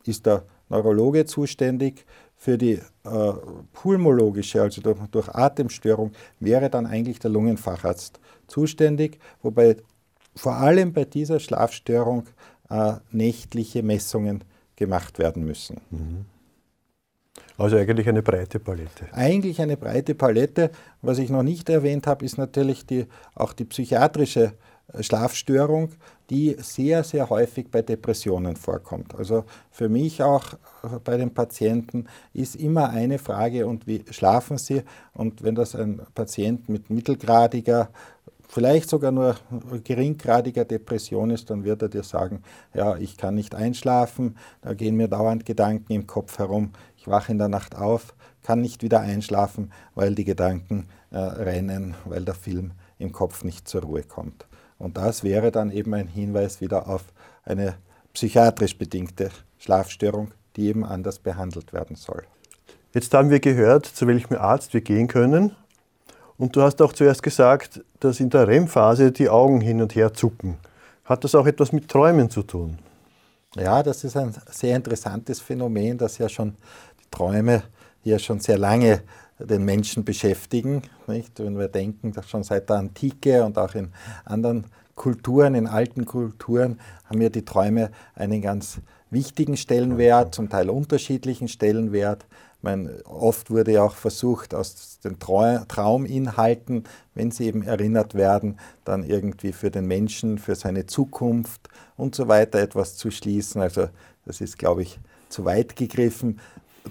ist 0.05 0.25
der 0.25 0.43
Neurologe 0.69 1.25
zuständig. 1.25 2.05
Für 2.35 2.57
die 2.57 2.73
äh, 2.73 3.33
pulmologische, 3.71 4.61
also 4.61 4.81
durch, 4.81 4.99
durch 5.11 5.29
Atemstörung, 5.29 6.11
wäre 6.39 6.69
dann 6.69 6.85
eigentlich 6.85 7.19
der 7.19 7.31
Lungenfacharzt 7.31 8.19
zuständig, 8.47 9.19
wobei 9.41 9.77
vor 10.35 10.55
allem 10.55 10.91
bei 10.93 11.05
dieser 11.05 11.39
Schlafstörung 11.39 12.25
äh, 12.69 12.95
nächtliche 13.11 13.83
Messungen 13.83 14.43
gemacht 14.75 15.19
werden 15.19 15.45
müssen. 15.45 15.79
Mhm. 15.91 16.25
Also 17.57 17.77
eigentlich 17.77 18.09
eine 18.09 18.23
breite 18.23 18.59
Palette. 18.59 19.07
Eigentlich 19.11 19.61
eine 19.61 19.77
breite 19.77 20.15
Palette. 20.15 20.71
Was 21.01 21.19
ich 21.19 21.29
noch 21.29 21.43
nicht 21.43 21.69
erwähnt 21.69 22.07
habe, 22.07 22.25
ist 22.25 22.37
natürlich 22.37 22.85
die, 22.85 23.05
auch 23.35 23.53
die 23.53 23.65
psychiatrische 23.65 24.53
Schlafstörung, 24.99 25.89
die 26.29 26.55
sehr, 26.59 27.03
sehr 27.03 27.29
häufig 27.29 27.69
bei 27.69 27.81
Depressionen 27.81 28.55
vorkommt. 28.55 29.15
Also 29.15 29.45
für 29.71 29.89
mich 29.89 30.21
auch 30.23 30.45
bei 31.03 31.17
den 31.17 31.33
Patienten 31.33 32.07
ist 32.33 32.55
immer 32.55 32.89
eine 32.89 33.19
Frage, 33.19 33.67
und 33.67 33.87
wie 33.87 34.03
schlafen 34.09 34.57
sie? 34.57 34.83
Und 35.13 35.43
wenn 35.43 35.55
das 35.55 35.75
ein 35.75 36.01
Patient 36.13 36.69
mit 36.69 36.89
mittelgradiger, 36.89 37.89
vielleicht 38.47 38.89
sogar 38.89 39.11
nur 39.11 39.35
geringgradiger 39.83 40.65
Depression 40.65 41.31
ist, 41.31 41.49
dann 41.49 41.63
wird 41.63 41.81
er 41.81 41.89
dir 41.89 42.03
sagen, 42.03 42.43
ja, 42.73 42.95
ich 42.97 43.17
kann 43.17 43.35
nicht 43.35 43.55
einschlafen, 43.55 44.37
da 44.61 44.73
gehen 44.73 44.95
mir 44.95 45.07
dauernd 45.07 45.45
Gedanken 45.45 45.93
im 45.93 46.07
Kopf 46.07 46.39
herum, 46.39 46.71
ich 46.97 47.07
wache 47.07 47.31
in 47.31 47.37
der 47.37 47.49
Nacht 47.49 47.75
auf, 47.75 48.13
kann 48.43 48.61
nicht 48.61 48.83
wieder 48.83 48.99
einschlafen, 48.99 49.71
weil 49.95 50.15
die 50.15 50.25
Gedanken 50.25 50.87
äh, 51.11 51.17
rennen, 51.17 51.95
weil 52.05 52.25
der 52.25 52.35
Film 52.35 52.71
im 52.99 53.11
Kopf 53.11 53.43
nicht 53.43 53.67
zur 53.67 53.83
Ruhe 53.83 54.03
kommt. 54.03 54.45
Und 54.83 54.97
das 54.97 55.23
wäre 55.23 55.49
dann 55.49 55.71
eben 55.71 55.93
ein 55.93 56.07
Hinweis 56.07 56.59
wieder 56.59 56.89
auf 56.89 57.05
eine 57.45 57.75
psychiatrisch 58.13 58.77
bedingte 58.77 59.29
Schlafstörung, 59.57 60.31
die 60.57 60.67
eben 60.67 60.83
anders 60.83 61.19
behandelt 61.19 61.71
werden 61.71 61.95
soll. 61.95 62.23
Jetzt 62.93 63.13
haben 63.13 63.29
wir 63.29 63.39
gehört, 63.39 63.85
zu 63.85 64.07
welchem 64.07 64.35
Arzt 64.35 64.73
wir 64.73 64.81
gehen 64.81 65.07
können. 65.07 65.55
Und 66.37 66.57
du 66.57 66.61
hast 66.61 66.81
auch 66.81 66.91
zuerst 66.91 67.23
gesagt, 67.23 67.81
dass 68.01 68.19
in 68.19 68.29
der 68.29 68.45
REM-Phase 68.45 69.13
die 69.13 69.29
Augen 69.29 69.61
hin 69.61 69.81
und 69.81 69.95
her 69.95 70.13
zucken. 70.13 70.57
Hat 71.05 71.23
das 71.23 71.33
auch 71.33 71.47
etwas 71.47 71.71
mit 71.71 71.87
Träumen 71.87 72.29
zu 72.29 72.43
tun? 72.43 72.77
Ja, 73.55 73.83
das 73.83 74.03
ist 74.03 74.17
ein 74.17 74.35
sehr 74.51 74.75
interessantes 74.75 75.39
Phänomen, 75.39 75.97
das 75.97 76.17
ja 76.17 76.27
schon 76.27 76.57
die 76.99 77.09
Träume 77.09 77.63
ja 78.03 78.19
schon 78.19 78.41
sehr 78.41 78.57
lange 78.57 79.01
den 79.39 79.65
Menschen 79.65 80.03
beschäftigen. 80.03 80.83
Nicht? 81.07 81.39
Wenn 81.39 81.57
wir 81.57 81.67
denken, 81.67 82.13
dass 82.13 82.29
schon 82.29 82.43
seit 82.43 82.69
der 82.69 82.77
Antike 82.77 83.43
und 83.43 83.57
auch 83.57 83.75
in 83.75 83.89
anderen 84.25 84.65
Kulturen, 84.95 85.55
in 85.55 85.67
alten 85.67 86.05
Kulturen, 86.05 86.79
haben 87.05 87.21
ja 87.21 87.29
die 87.29 87.45
Träume 87.45 87.91
einen 88.15 88.41
ganz 88.41 88.79
wichtigen 89.09 89.57
Stellenwert, 89.57 90.35
zum 90.35 90.49
Teil 90.49 90.69
unterschiedlichen 90.69 91.47
Stellenwert. 91.47 92.25
meine, 92.61 93.03
oft 93.05 93.51
wurde 93.51 93.73
ja 93.73 93.83
auch 93.83 93.95
versucht, 93.95 94.53
aus 94.53 94.99
den 95.03 95.19
Trauminhalten, 95.19 96.85
wenn 97.13 97.31
sie 97.31 97.45
eben 97.45 97.63
erinnert 97.63 98.15
werden, 98.15 98.57
dann 98.85 99.03
irgendwie 99.03 99.51
für 99.51 99.69
den 99.69 99.85
Menschen, 99.85 100.37
für 100.37 100.55
seine 100.55 100.85
Zukunft 100.85 101.69
und 101.97 102.15
so 102.15 102.27
weiter 102.27 102.59
etwas 102.59 102.95
zu 102.95 103.11
schließen. 103.11 103.61
Also 103.61 103.89
das 104.25 104.41
ist, 104.41 104.57
glaube 104.57 104.83
ich, 104.83 104.99
zu 105.29 105.45
weit 105.45 105.75
gegriffen. 105.75 106.39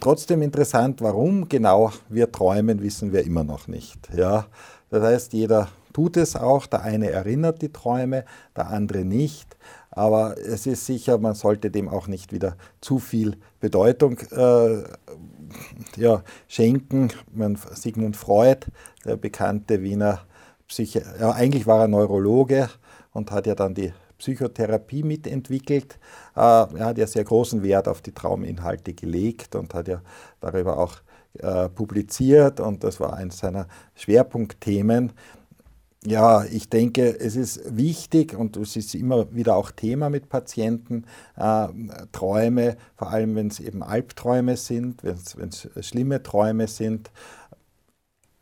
Trotzdem 0.01 0.43
interessant, 0.43 1.01
warum 1.01 1.49
genau 1.49 1.93
wir 2.09 2.33
träumen, 2.33 2.83
wissen 2.83 3.13
wir 3.13 3.25
immer 3.25 3.45
noch 3.45 3.69
nicht. 3.69 4.09
Ja? 4.15 4.47
Das 4.91 5.03
heißt, 5.03 5.33
jeder 5.33 5.69
tut 5.93 6.17
es 6.17 6.37
auch, 6.37 6.67
der 6.67 6.83
eine 6.83 7.11
erinnert 7.11 7.63
die 7.63 7.73
Träume, 7.73 8.25
der 8.57 8.69
andere 8.69 9.05
nicht. 9.05 9.57
Aber 9.91 10.37
es 10.39 10.67
ist 10.67 10.87
sicher, 10.87 11.19
man 11.19 11.35
sollte 11.35 11.71
dem 11.71 11.89
auch 11.89 12.09
nicht 12.09 12.33
wieder 12.33 12.57
zu 12.81 12.99
viel 12.99 13.37
Bedeutung 13.61 14.19
äh, 14.31 14.83
ja, 15.97 16.23
schenken. 16.49 17.09
Man, 17.33 17.59
Sigmund 17.75 18.17
Freud, 18.17 18.67
der 19.05 19.17
bekannte 19.17 19.83
Wiener 19.83 20.21
Psychiater, 20.67 21.21
ja, 21.21 21.31
eigentlich 21.33 21.67
war 21.67 21.81
er 21.81 21.89
Neurologe 21.89 22.71
und 23.13 23.31
hat 23.31 23.47
ja 23.47 23.55
dann 23.55 23.75
die 23.75 23.93
Psychotherapie 24.23 25.03
mitentwickelt. 25.03 25.99
Äh, 26.37 26.41
er 26.41 26.85
hat 26.87 26.99
ja 26.99 27.07
sehr 27.09 27.25
großen 27.25 27.63
Wert 27.65 27.89
auf 27.89 28.03
die 28.03 28.13
Trauminhalte 28.13 28.95
gelegt 28.95 29.57
und 29.57 29.75
hat 29.75 29.89
ja 29.89 30.01
darüber 30.41 30.79
auch 30.79 30.95
äh, 31.39 31.69
publiziert 31.69 32.61
und 32.61 32.85
das 32.85 33.01
war 33.01 33.15
eines 33.15 33.39
seiner 33.39 33.67
Schwerpunktthemen. 33.97 35.13
Ja, 36.05 36.45
ich 36.45 36.69
denke, 36.69 37.19
es 37.19 37.37
ist 37.37 37.77
wichtig 37.77 38.37
und 38.37 38.57
es 38.57 38.77
ist 38.77 38.95
immer 38.95 39.33
wieder 39.35 39.57
auch 39.57 39.71
Thema 39.71 40.09
mit 40.11 40.29
Patienten, 40.29 41.05
äh, 41.37 41.69
Träume, 42.13 42.77
vor 42.97 43.11
allem 43.11 43.35
wenn 43.35 43.49
es 43.49 43.61
eben 43.61 43.83
Albträume 43.83 44.57
sind, 44.57 45.03
wenn 45.03 45.49
es 45.49 45.69
schlimme 45.81 46.23
Träume 46.23 46.69
sind. 46.69 47.11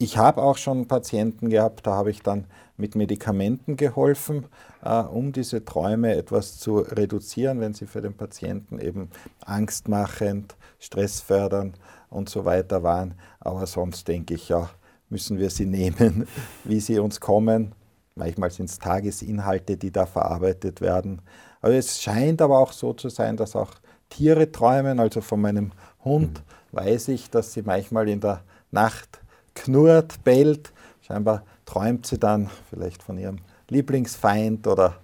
Ich 0.02 0.16
habe 0.16 0.42
auch 0.42 0.56
schon 0.56 0.88
Patienten 0.88 1.50
gehabt, 1.50 1.86
da 1.86 1.92
habe 1.92 2.10
ich 2.10 2.22
dann 2.22 2.46
mit 2.78 2.94
Medikamenten 2.94 3.76
geholfen, 3.76 4.46
äh, 4.82 4.98
um 5.02 5.32
diese 5.32 5.62
Träume 5.62 6.14
etwas 6.14 6.58
zu 6.58 6.78
reduzieren, 6.78 7.60
wenn 7.60 7.74
sie 7.74 7.84
für 7.84 8.00
den 8.00 8.14
Patienten 8.14 8.78
eben 8.78 9.10
angstmachend, 9.44 10.56
stressfördernd 10.78 11.78
und 12.08 12.30
so 12.30 12.46
weiter 12.46 12.82
waren. 12.82 13.14
Aber 13.40 13.66
sonst 13.66 14.08
denke 14.08 14.32
ich, 14.32 14.48
ja, 14.48 14.70
müssen 15.10 15.38
wir 15.38 15.50
sie 15.50 15.66
nehmen, 15.66 16.26
wie 16.64 16.80
sie 16.80 16.98
uns 16.98 17.20
kommen. 17.20 17.74
Manchmal 18.14 18.50
sind 18.50 18.70
es 18.70 18.78
Tagesinhalte, 18.78 19.76
die 19.76 19.90
da 19.90 20.06
verarbeitet 20.06 20.80
werden. 20.80 21.20
Aber 21.60 21.74
es 21.74 22.00
scheint 22.00 22.40
aber 22.40 22.58
auch 22.58 22.72
so 22.72 22.94
zu 22.94 23.10
sein, 23.10 23.36
dass 23.36 23.54
auch 23.54 23.72
Tiere 24.08 24.50
träumen. 24.50 24.98
Also 24.98 25.20
von 25.20 25.42
meinem 25.42 25.72
Hund 26.02 26.40
mhm. 26.40 26.76
weiß 26.78 27.08
ich, 27.08 27.28
dass 27.28 27.52
sie 27.52 27.60
manchmal 27.60 28.08
in 28.08 28.20
der 28.20 28.40
Nacht 28.70 29.20
knurrt, 29.54 30.22
bellt. 30.24 30.72
Scheinbar 31.02 31.44
träumt 31.66 32.06
sie 32.06 32.18
dann 32.18 32.50
vielleicht 32.68 33.02
von 33.02 33.18
ihrem 33.18 33.38
Lieblingsfeind 33.68 34.66
oder 34.66 34.96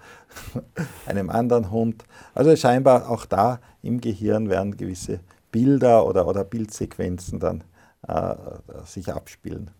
einem 1.06 1.30
anderen 1.30 1.70
Hund. 1.70 2.04
Also 2.34 2.54
scheinbar 2.56 3.08
auch 3.10 3.26
da 3.26 3.60
im 3.82 4.00
Gehirn 4.00 4.50
werden 4.50 4.76
gewisse 4.76 5.20
Bilder 5.52 6.06
oder, 6.06 6.26
oder 6.26 6.44
Bildsequenzen 6.44 7.40
dann 7.40 7.64
äh, 8.06 8.34
sich 8.84 9.12
abspielen. 9.12 9.70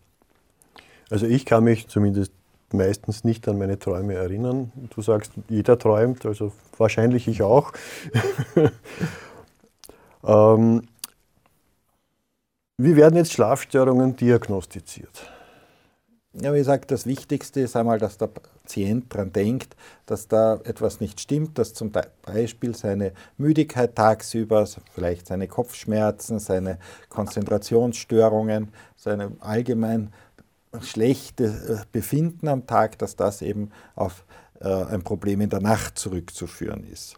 Also 1.09 1.25
ich 1.25 1.45
kann 1.45 1.63
mich 1.63 1.87
zumindest 1.87 2.31
meistens 2.73 3.23
nicht 3.23 3.47
an 3.47 3.57
meine 3.57 3.79
Träume 3.79 4.15
erinnern. 4.15 4.71
Du 4.93 5.01
sagst, 5.01 5.31
jeder 5.47 5.77
träumt, 5.77 6.25
also 6.25 6.51
wahrscheinlich 6.77 7.27
ich 7.27 7.41
auch. 7.41 7.71
ähm, 10.25 10.81
wie 12.77 12.95
werden 12.95 13.15
jetzt 13.15 13.33
Schlafstörungen 13.33 14.15
diagnostiziert? 14.15 15.31
Ja, 16.33 16.53
wie 16.53 16.59
gesagt, 16.59 16.91
das 16.91 17.07
Wichtigste 17.07 17.61
ist 17.61 17.75
einmal, 17.75 17.97
dass 17.97 18.19
der 18.19 18.27
Patient 18.27 19.11
daran 19.11 19.33
denkt, 19.33 19.75
dass 20.05 20.27
da 20.27 20.59
etwas 20.65 20.99
nicht 20.99 21.19
stimmt, 21.19 21.57
dass 21.57 21.73
zum 21.73 21.91
Beispiel 22.21 22.75
seine 22.75 23.13
Müdigkeit 23.37 23.95
tagsüber, 23.95 24.67
vielleicht 24.93 25.25
seine 25.25 25.47
Kopfschmerzen, 25.47 26.37
seine 26.37 26.77
Konzentrationsstörungen, 27.09 28.71
seine 28.95 29.31
allgemein 29.39 30.13
schlechte 30.81 31.45
äh, 31.45 31.85
Befinden 31.91 32.47
am 32.47 32.67
Tag, 32.67 32.99
dass 32.99 33.15
das 33.15 33.41
eben 33.41 33.71
auf 33.95 34.23
äh, 34.59 34.67
ein 34.67 35.01
Problem 35.01 35.41
in 35.41 35.49
der 35.49 35.61
Nacht 35.61 35.97
zurückzuführen 35.97 36.83
ist. 36.83 37.17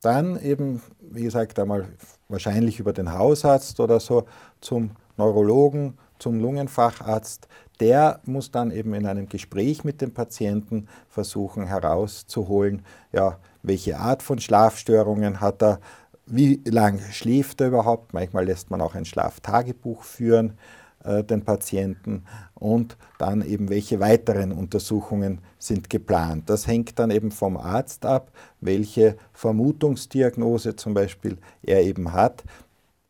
Dann 0.00 0.40
eben, 0.42 0.80
wie 1.00 1.24
gesagt, 1.24 1.58
einmal 1.58 1.86
wahrscheinlich 2.28 2.80
über 2.80 2.92
den 2.92 3.12
Hausarzt 3.12 3.80
oder 3.80 4.00
so 4.00 4.24
zum 4.60 4.92
Neurologen, 5.16 5.98
zum 6.18 6.40
Lungenfacharzt. 6.40 7.48
Der 7.80 8.20
muss 8.24 8.50
dann 8.50 8.70
eben 8.70 8.94
in 8.94 9.06
einem 9.06 9.28
Gespräch 9.28 9.84
mit 9.84 10.00
dem 10.00 10.14
Patienten 10.14 10.88
versuchen 11.08 11.66
herauszuholen, 11.66 12.82
ja, 13.12 13.38
welche 13.62 13.98
Art 13.98 14.22
von 14.22 14.38
Schlafstörungen 14.38 15.40
hat 15.40 15.62
er, 15.62 15.80
wie 16.24 16.62
lange 16.64 17.00
schläft 17.12 17.60
er 17.60 17.68
überhaupt. 17.68 18.14
Manchmal 18.14 18.46
lässt 18.46 18.70
man 18.70 18.80
auch 18.80 18.94
ein 18.94 19.04
Schlaftagebuch 19.04 20.04
führen 20.04 20.56
den 21.04 21.44
Patienten 21.44 22.24
und 22.54 22.98
dann 23.18 23.42
eben 23.42 23.70
welche 23.70 24.00
weiteren 24.00 24.52
Untersuchungen 24.52 25.40
sind 25.58 25.88
geplant. 25.88 26.50
Das 26.50 26.66
hängt 26.66 26.98
dann 26.98 27.10
eben 27.10 27.30
vom 27.30 27.56
Arzt 27.56 28.04
ab, 28.04 28.30
welche 28.60 29.16
Vermutungsdiagnose 29.32 30.76
zum 30.76 30.92
Beispiel 30.92 31.38
er 31.62 31.82
eben 31.82 32.12
hat. 32.12 32.44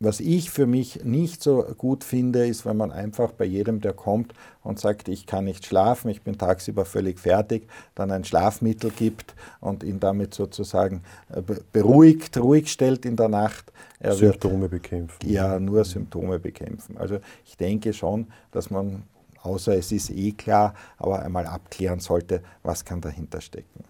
Was 0.02 0.18
ich 0.20 0.50
für 0.50 0.66
mich 0.66 1.04
nicht 1.04 1.42
so 1.42 1.62
gut 1.76 2.04
finde, 2.04 2.46
ist, 2.46 2.64
wenn 2.64 2.78
man 2.78 2.90
einfach 2.90 3.32
bei 3.32 3.44
jedem, 3.44 3.82
der 3.82 3.92
kommt 3.92 4.32
und 4.62 4.80
sagt, 4.80 5.08
ich 5.08 5.26
kann 5.26 5.44
nicht 5.44 5.66
schlafen, 5.66 6.08
ich 6.08 6.22
bin 6.22 6.38
tagsüber 6.38 6.86
völlig 6.86 7.20
fertig, 7.20 7.68
dann 7.94 8.10
ein 8.10 8.24
Schlafmittel 8.24 8.92
gibt 8.92 9.34
und 9.60 9.84
ihn 9.84 10.00
damit 10.00 10.32
sozusagen 10.32 11.02
äh, 11.28 11.42
beruhigt, 11.70 12.38
ruhig 12.38 12.72
stellt 12.72 13.04
in 13.04 13.16
der 13.16 13.28
Nacht. 13.28 13.74
Er 13.98 14.14
Symptome 14.14 14.62
wird, 14.62 14.70
bekämpfen. 14.70 15.18
Ja, 15.28 15.60
nur 15.60 15.84
Symptome 15.84 16.38
bekämpfen. 16.38 16.96
Also 16.96 17.18
ich 17.44 17.58
denke 17.58 17.92
schon, 17.92 18.28
dass 18.52 18.70
man, 18.70 19.02
außer 19.42 19.76
es 19.76 19.92
ist 19.92 20.08
eh 20.08 20.32
klar, 20.32 20.72
aber 20.96 21.20
einmal 21.20 21.46
abklären 21.46 22.00
sollte, 22.00 22.42
was 22.62 22.86
kann 22.86 23.02
dahinter 23.02 23.42
stecken. 23.42 23.84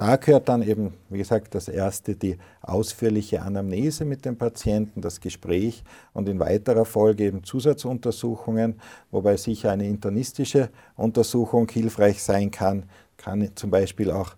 Da 0.00 0.14
gehört 0.14 0.48
dann 0.48 0.62
eben, 0.62 0.94
wie 1.08 1.18
gesagt, 1.18 1.56
das 1.56 1.66
erste 1.66 2.14
die 2.14 2.38
ausführliche 2.62 3.42
Anamnese 3.42 4.04
mit 4.04 4.24
dem 4.24 4.38
Patienten, 4.38 5.00
das 5.00 5.18
Gespräch 5.18 5.82
und 6.12 6.28
in 6.28 6.38
weiterer 6.38 6.84
Folge 6.84 7.24
eben 7.24 7.42
Zusatzuntersuchungen, 7.42 8.80
wobei 9.10 9.36
sicher 9.36 9.72
eine 9.72 9.88
internistische 9.88 10.70
Untersuchung 10.94 11.68
hilfreich 11.68 12.22
sein 12.22 12.52
kann. 12.52 12.84
Kann 13.16 13.50
zum 13.56 13.72
Beispiel 13.72 14.12
auch, 14.12 14.36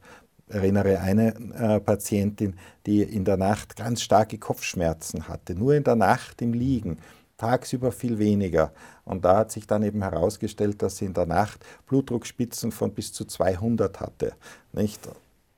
erinnere 0.49 0.99
eine 0.99 1.35
äh, 1.55 1.79
Patientin, 1.79 2.57
die 2.87 3.03
in 3.03 3.27
der 3.27 3.37
Nacht 3.37 3.77
ganz 3.77 4.01
starke 4.01 4.38
Kopfschmerzen 4.38 5.29
hatte, 5.29 5.55
nur 5.55 5.75
in 5.75 5.85
der 5.85 5.94
Nacht 5.94 6.40
im 6.40 6.55
Liegen 6.55 6.96
tagsüber 7.37 7.92
viel 7.92 8.18
weniger. 8.18 8.73
Und 9.05 9.27
da 9.27 9.37
hat 9.37 9.53
sich 9.53 9.66
dann 9.66 9.83
eben 9.83 10.01
herausgestellt, 10.01 10.81
dass 10.81 10.96
sie 10.96 11.05
in 11.05 11.14
der 11.14 11.27
Nacht 11.27 11.62
Blutdruckspitzen 11.87 12.73
von 12.73 12.94
bis 12.94 13.12
zu 13.12 13.27
200 13.27 14.01
hatte. 14.01 14.33
Nicht? 14.73 15.07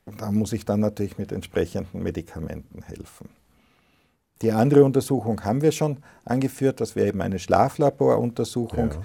Da 0.06 0.32
muss 0.32 0.52
ich 0.52 0.64
dann 0.64 0.80
natürlich 0.80 1.18
mit 1.18 1.32
entsprechenden 1.32 2.02
Medikamenten 2.02 2.82
helfen. 2.82 3.28
Die 4.42 4.50
andere 4.50 4.84
Untersuchung 4.84 5.44
haben 5.44 5.62
wir 5.62 5.72
schon 5.72 5.98
angeführt, 6.24 6.80
das 6.80 6.96
wäre 6.96 7.08
eben 7.08 7.22
eine 7.22 7.38
Schlaflaboruntersuchung. 7.38 8.90
Ja. 8.90 9.00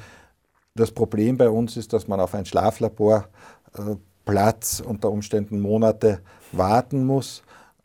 Das 0.74 0.92
Problem 0.92 1.38
bei 1.38 1.50
uns 1.50 1.78
ist, 1.78 1.94
dass 1.94 2.08
man 2.08 2.20
auf 2.20 2.34
ein 2.34 2.46
Schlaflaborplatz 2.46 4.82
unter 4.84 5.12
Umständen 5.12 5.60
Monate 5.60 6.22
warten 6.52 7.06
muss, 7.06 7.44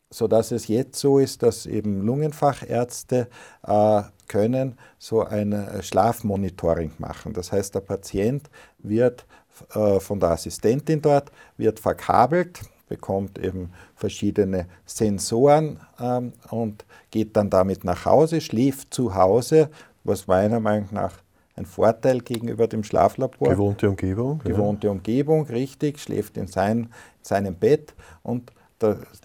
sodass 0.09 0.51
es 0.51 0.67
jetzt 0.69 0.99
so 0.99 1.19
ist, 1.19 1.43
dass 1.43 1.67
eben 1.67 2.01
Lungenfachärzte 2.03 3.29
äh, 3.67 4.03
können 4.29 4.79
so 4.99 5.23
ein 5.23 5.53
äh, 5.53 5.83
Schlafmonitoring 5.83 6.93
machen. 6.99 7.35
Das 7.35 7.53
heißt, 7.53 7.75
der 7.75 7.81
Patient 7.81 8.49
wird 8.79 9.27
äh, 9.75 10.01
von 10.01 10.19
der 10.21 10.31
Assistentin 10.31 11.03
dort 11.03 11.31
wird 11.59 11.81
verkabelt 11.81 12.63
bekommt 12.93 13.39
eben 13.39 13.71
verschiedene 13.95 14.67
Sensoren 14.85 15.81
ähm, 15.99 16.35
und 16.51 16.85
geht 17.11 17.35
dann 17.39 17.49
damit 17.49 17.85
nach 17.85 18.05
Hause, 18.05 18.43
schläft 18.43 18.93
zu 18.93 19.15
Hause, 19.15 19.71
was 20.05 20.27
meiner 20.27 20.61
Meinung 20.61 20.89
nach 20.91 21.15
ein 21.57 21.65
Vorteil 21.65 22.21
gegenüber 22.21 22.67
dem 22.67 22.85
Schlaflabor. 22.85 23.49
Gewohnte 23.49 23.89
Umgebung. 23.89 24.41
Gewohnte 24.45 24.89
ja. 24.89 24.91
Umgebung, 24.93 25.47
richtig, 25.47 26.01
schläft 26.01 26.37
in, 26.37 26.49
sein, 26.49 26.79
in 26.81 26.89
seinem 27.23 27.55
Bett 27.55 27.95
und 28.23 28.53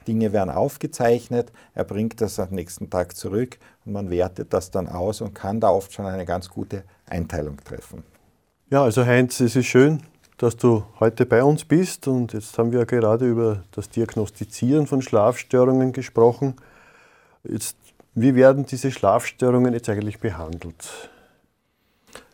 Dinge 0.08 0.32
werden 0.32 0.52
aufgezeichnet, 0.52 1.52
er 1.74 1.84
bringt 1.84 2.22
das 2.22 2.40
am 2.40 2.52
nächsten 2.52 2.90
Tag 2.90 3.18
zurück 3.18 3.58
und 3.86 3.92
man 3.92 4.10
wertet 4.12 4.54
das 4.54 4.72
dann 4.72 4.88
aus 4.88 5.20
und 5.20 5.34
kann 5.34 5.60
da 5.60 5.70
oft 5.72 5.92
schon 5.92 6.06
eine 6.06 6.26
ganz 6.26 6.48
gute 6.48 6.84
Einteilung 7.10 7.58
treffen. 7.66 8.04
Ja, 8.70 8.84
also 8.84 9.04
Heinz, 9.04 9.40
es 9.40 9.56
ist 9.56 9.66
schön, 9.66 10.04
dass 10.38 10.56
du 10.56 10.84
heute 11.00 11.26
bei 11.26 11.44
uns 11.44 11.66
bist. 11.66 12.08
Und 12.08 12.34
jetzt 12.34 12.58
haben 12.58 12.72
wir 12.72 12.86
gerade 12.86 13.28
über 13.28 13.64
das 13.72 13.90
Diagnostizieren 13.90 14.88
von 14.88 15.02
Schlafstörungen 15.02 15.92
gesprochen. 15.92 16.56
Jetzt 17.44 17.76
Wie 18.14 18.34
werden 18.36 18.66
diese 18.66 18.92
Schlafstörungen 18.92 19.74
jetzt 19.74 19.90
eigentlich 19.90 20.20
behandelt? 20.20 21.10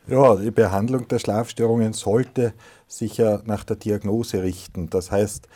Ja, 0.07 0.35
die 0.35 0.51
Behandlung 0.51 1.07
der 1.07 1.19
Schlafstörungen 1.19 1.93
sollte 1.93 2.53
sich 2.87 3.17
ja 3.17 3.41
nach 3.45 3.63
der 3.63 3.77
Diagnose 3.77 4.43
richten. 4.43 4.89
Das 4.89 5.11
heißt, 5.11 5.47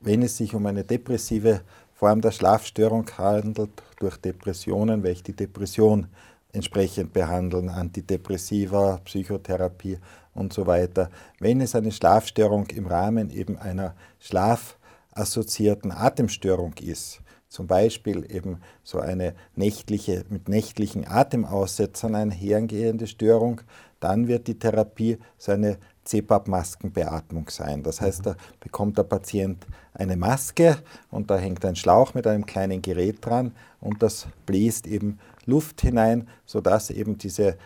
wenn 0.00 0.22
es 0.22 0.36
sich 0.36 0.54
um 0.54 0.66
eine 0.66 0.84
depressive 0.84 1.62
Form 1.94 2.20
der 2.20 2.30
Schlafstörung 2.30 3.06
handelt, 3.18 3.70
durch 3.98 4.16
Depressionen, 4.18 5.02
welche 5.02 5.24
die 5.24 5.32
Depression 5.32 6.06
entsprechend 6.52 7.12
behandeln, 7.12 7.68
Antidepressiva, 7.68 9.00
Psychotherapie 9.04 9.98
und 10.36 10.52
so 10.52 10.66
weiter. 10.66 11.10
Wenn 11.40 11.60
es 11.60 11.74
eine 11.74 11.92
Schlafstörung 11.92 12.66
im 12.66 12.86
Rahmen 12.86 13.30
eben 13.30 13.58
einer 13.58 13.94
schlafassoziierten 14.20 15.92
Atemstörung 15.92 16.74
ist, 16.80 17.20
zum 17.48 17.66
Beispiel 17.66 18.30
eben 18.30 18.60
so 18.82 18.98
eine 18.98 19.34
nächtliche, 19.54 20.24
mit 20.28 20.48
nächtlichen 20.48 21.06
Atemaussetzern 21.06 22.14
einhergehende 22.14 23.06
Störung, 23.06 23.62
dann 24.00 24.28
wird 24.28 24.46
die 24.46 24.58
Therapie 24.58 25.18
so 25.38 25.52
eine 25.52 25.78
CPAP-Maskenbeatmung 26.04 27.48
sein. 27.50 27.82
Das 27.82 28.00
heißt, 28.00 28.26
da 28.26 28.36
bekommt 28.60 28.98
der 28.98 29.04
Patient 29.04 29.66
eine 29.94 30.16
Maske 30.16 30.76
und 31.10 31.30
da 31.30 31.38
hängt 31.38 31.64
ein 31.64 31.76
Schlauch 31.76 32.14
mit 32.14 32.26
einem 32.26 32.46
kleinen 32.46 32.82
Gerät 32.82 33.24
dran 33.24 33.52
und 33.80 34.02
das 34.02 34.26
bläst 34.44 34.86
eben 34.86 35.18
Luft 35.46 35.80
hinein, 35.80 36.28
sodass 36.44 36.90
eben 36.90 37.18
diese 37.18 37.56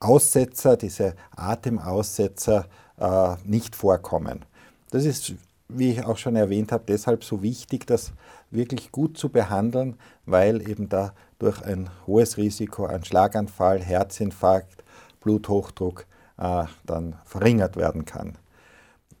Aussetzer, 0.00 0.76
diese 0.76 1.14
Atemaussetzer 1.34 2.66
äh, 2.98 3.36
nicht 3.44 3.74
vorkommen. 3.76 4.44
Das 4.90 5.04
ist, 5.04 5.34
wie 5.68 5.92
ich 5.92 6.04
auch 6.04 6.18
schon 6.18 6.36
erwähnt 6.36 6.72
habe, 6.72 6.84
deshalb 6.86 7.24
so 7.24 7.42
wichtig, 7.42 7.86
das 7.86 8.12
wirklich 8.50 8.92
gut 8.92 9.18
zu 9.18 9.30
behandeln, 9.30 9.96
weil 10.24 10.68
eben 10.68 10.88
da 10.88 11.12
durch 11.38 11.62
ein 11.62 11.90
hohes 12.06 12.36
Risiko 12.36 12.86
an 12.86 13.04
Schlaganfall, 13.04 13.80
Herzinfarkt, 13.80 14.84
Bluthochdruck 15.20 16.06
äh, 16.38 16.64
dann 16.84 17.16
verringert 17.24 17.76
werden 17.76 18.04
kann. 18.04 18.38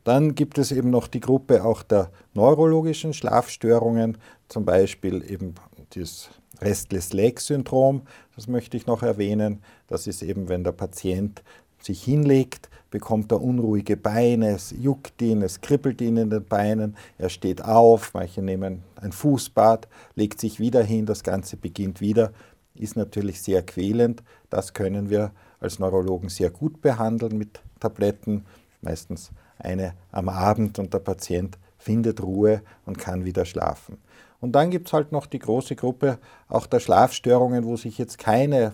Dann 0.04 0.36
gibt 0.36 0.58
es 0.58 0.70
eben 0.70 0.90
noch 0.90 1.08
die 1.08 1.20
Gruppe 1.20 1.64
auch 1.64 1.82
der 1.82 2.10
neurologischen 2.32 3.12
Schlafstörungen, 3.12 4.18
zum 4.48 4.64
Beispiel 4.64 5.28
eben 5.28 5.56
das 5.90 6.30
Restless 6.60 7.12
Leg 7.12 7.40
Syndrom, 7.40 8.02
das 8.34 8.48
möchte 8.48 8.76
ich 8.76 8.86
noch 8.86 9.02
erwähnen. 9.02 9.62
Das 9.88 10.06
ist 10.06 10.22
eben, 10.22 10.48
wenn 10.48 10.64
der 10.64 10.72
Patient 10.72 11.42
sich 11.78 12.02
hinlegt, 12.02 12.70
bekommt 12.90 13.32
er 13.32 13.42
unruhige 13.42 13.96
Beine, 13.96 14.50
es 14.50 14.70
juckt 14.70 15.20
ihn, 15.20 15.42
es 15.42 15.60
kribbelt 15.60 16.00
ihn 16.00 16.16
in 16.16 16.30
den 16.30 16.44
Beinen, 16.44 16.96
er 17.18 17.28
steht 17.28 17.62
auf, 17.62 18.14
manche 18.14 18.42
nehmen 18.42 18.82
ein 18.96 19.12
Fußbad, 19.12 19.88
legt 20.14 20.40
sich 20.40 20.60
wieder 20.60 20.82
hin, 20.82 21.06
das 21.06 21.22
Ganze 21.22 21.56
beginnt 21.56 22.00
wieder, 22.00 22.32
ist 22.74 22.96
natürlich 22.96 23.42
sehr 23.42 23.62
quälend. 23.62 24.22
Das 24.50 24.72
können 24.72 25.10
wir 25.10 25.32
als 25.60 25.78
Neurologen 25.78 26.28
sehr 26.28 26.50
gut 26.50 26.80
behandeln 26.80 27.38
mit 27.38 27.60
Tabletten, 27.80 28.44
meistens 28.80 29.30
eine 29.58 29.94
am 30.12 30.28
Abend 30.28 30.78
und 30.78 30.92
der 30.92 30.98
Patient 31.00 31.58
findet 31.78 32.22
Ruhe 32.22 32.62
und 32.84 32.98
kann 32.98 33.24
wieder 33.24 33.44
schlafen. 33.44 33.98
Und 34.40 34.52
dann 34.52 34.70
gibt 34.70 34.88
es 34.88 34.92
halt 34.92 35.12
noch 35.12 35.26
die 35.26 35.38
große 35.38 35.76
Gruppe 35.76 36.18
auch 36.48 36.66
der 36.66 36.80
Schlafstörungen, 36.80 37.64
wo 37.64 37.76
sich 37.76 37.98
jetzt 37.98 38.18
keine 38.18 38.72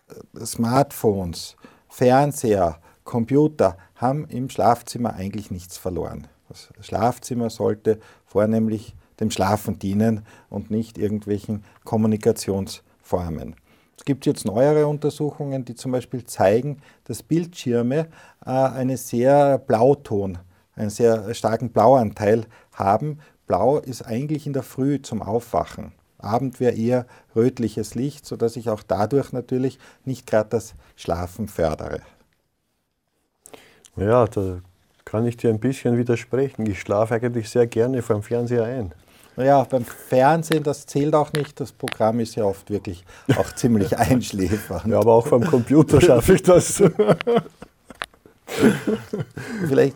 äh, 0.07 0.45
Smartphones, 0.45 1.55
Fernseher, 1.89 2.79
Computer 3.03 3.77
haben 3.95 4.27
im 4.27 4.49
Schlafzimmer 4.49 5.13
eigentlich 5.13 5.51
nichts 5.51 5.77
verloren. 5.77 6.27
Das 6.47 6.69
Schlafzimmer 6.81 7.49
sollte 7.49 7.99
vornehmlich 8.25 8.95
dem 9.19 9.31
Schlafen 9.31 9.79
dienen 9.79 10.25
und 10.49 10.71
nicht 10.71 10.97
irgendwelchen 10.97 11.63
Kommunikationsformen. 11.83 13.55
Es 13.97 14.05
gibt 14.05 14.25
jetzt 14.25 14.45
neuere 14.45 14.87
Untersuchungen, 14.87 15.65
die 15.65 15.75
zum 15.75 15.91
Beispiel 15.91 16.23
zeigen, 16.23 16.81
dass 17.03 17.21
Bildschirme 17.21 18.07
äh, 18.45 18.49
einen 18.49 18.95
sehr 18.95 19.57
Blauton, 19.57 20.37
einen 20.75 20.89
sehr 20.89 21.33
starken 21.33 21.69
Blauanteil 21.71 22.45
haben. 22.71 23.19
Blau 23.45 23.77
ist 23.79 24.03
eigentlich 24.03 24.47
in 24.47 24.53
der 24.53 24.63
Früh 24.63 25.01
zum 25.01 25.21
Aufwachen. 25.21 25.91
Abend 26.17 26.59
wäre 26.59 26.75
eher 26.75 27.07
rötliches 27.35 27.95
Licht, 27.95 28.25
sodass 28.25 28.55
ich 28.55 28.69
auch 28.69 28.83
dadurch 28.83 29.33
natürlich 29.33 29.79
nicht 30.05 30.27
gerade 30.27 30.49
das 30.49 30.75
Schlafen 30.95 31.47
fördere. 31.47 32.01
Ja, 33.95 34.27
da 34.27 34.61
kann 35.03 35.25
ich 35.25 35.37
dir 35.37 35.49
ein 35.49 35.59
bisschen 35.59 35.97
widersprechen. 35.97 36.65
Ich 36.67 36.79
schlafe 36.79 37.15
eigentlich 37.15 37.49
sehr 37.49 37.67
gerne 37.67 38.01
vor 38.01 38.15
dem 38.15 38.23
Fernseher 38.23 38.63
ein. 38.63 38.93
Ja, 39.39 39.63
beim 39.63 39.85
Fernsehen, 39.85 40.63
das 40.63 40.85
zählt 40.85 41.15
auch 41.15 41.31
nicht. 41.31 41.59
Das 41.61 41.71
Programm 41.71 42.19
ist 42.19 42.35
ja 42.35 42.43
oft 42.43 42.69
wirklich 42.69 43.05
auch 43.37 43.53
ziemlich 43.53 43.97
einschläfernd. 43.97 44.87
Ja, 44.87 44.99
aber 44.99 45.13
auch 45.13 45.27
vom 45.27 45.45
Computer 45.45 46.01
schaffe 46.01 46.33
ich 46.33 46.43
das. 46.43 46.83
Vielleicht 49.67 49.95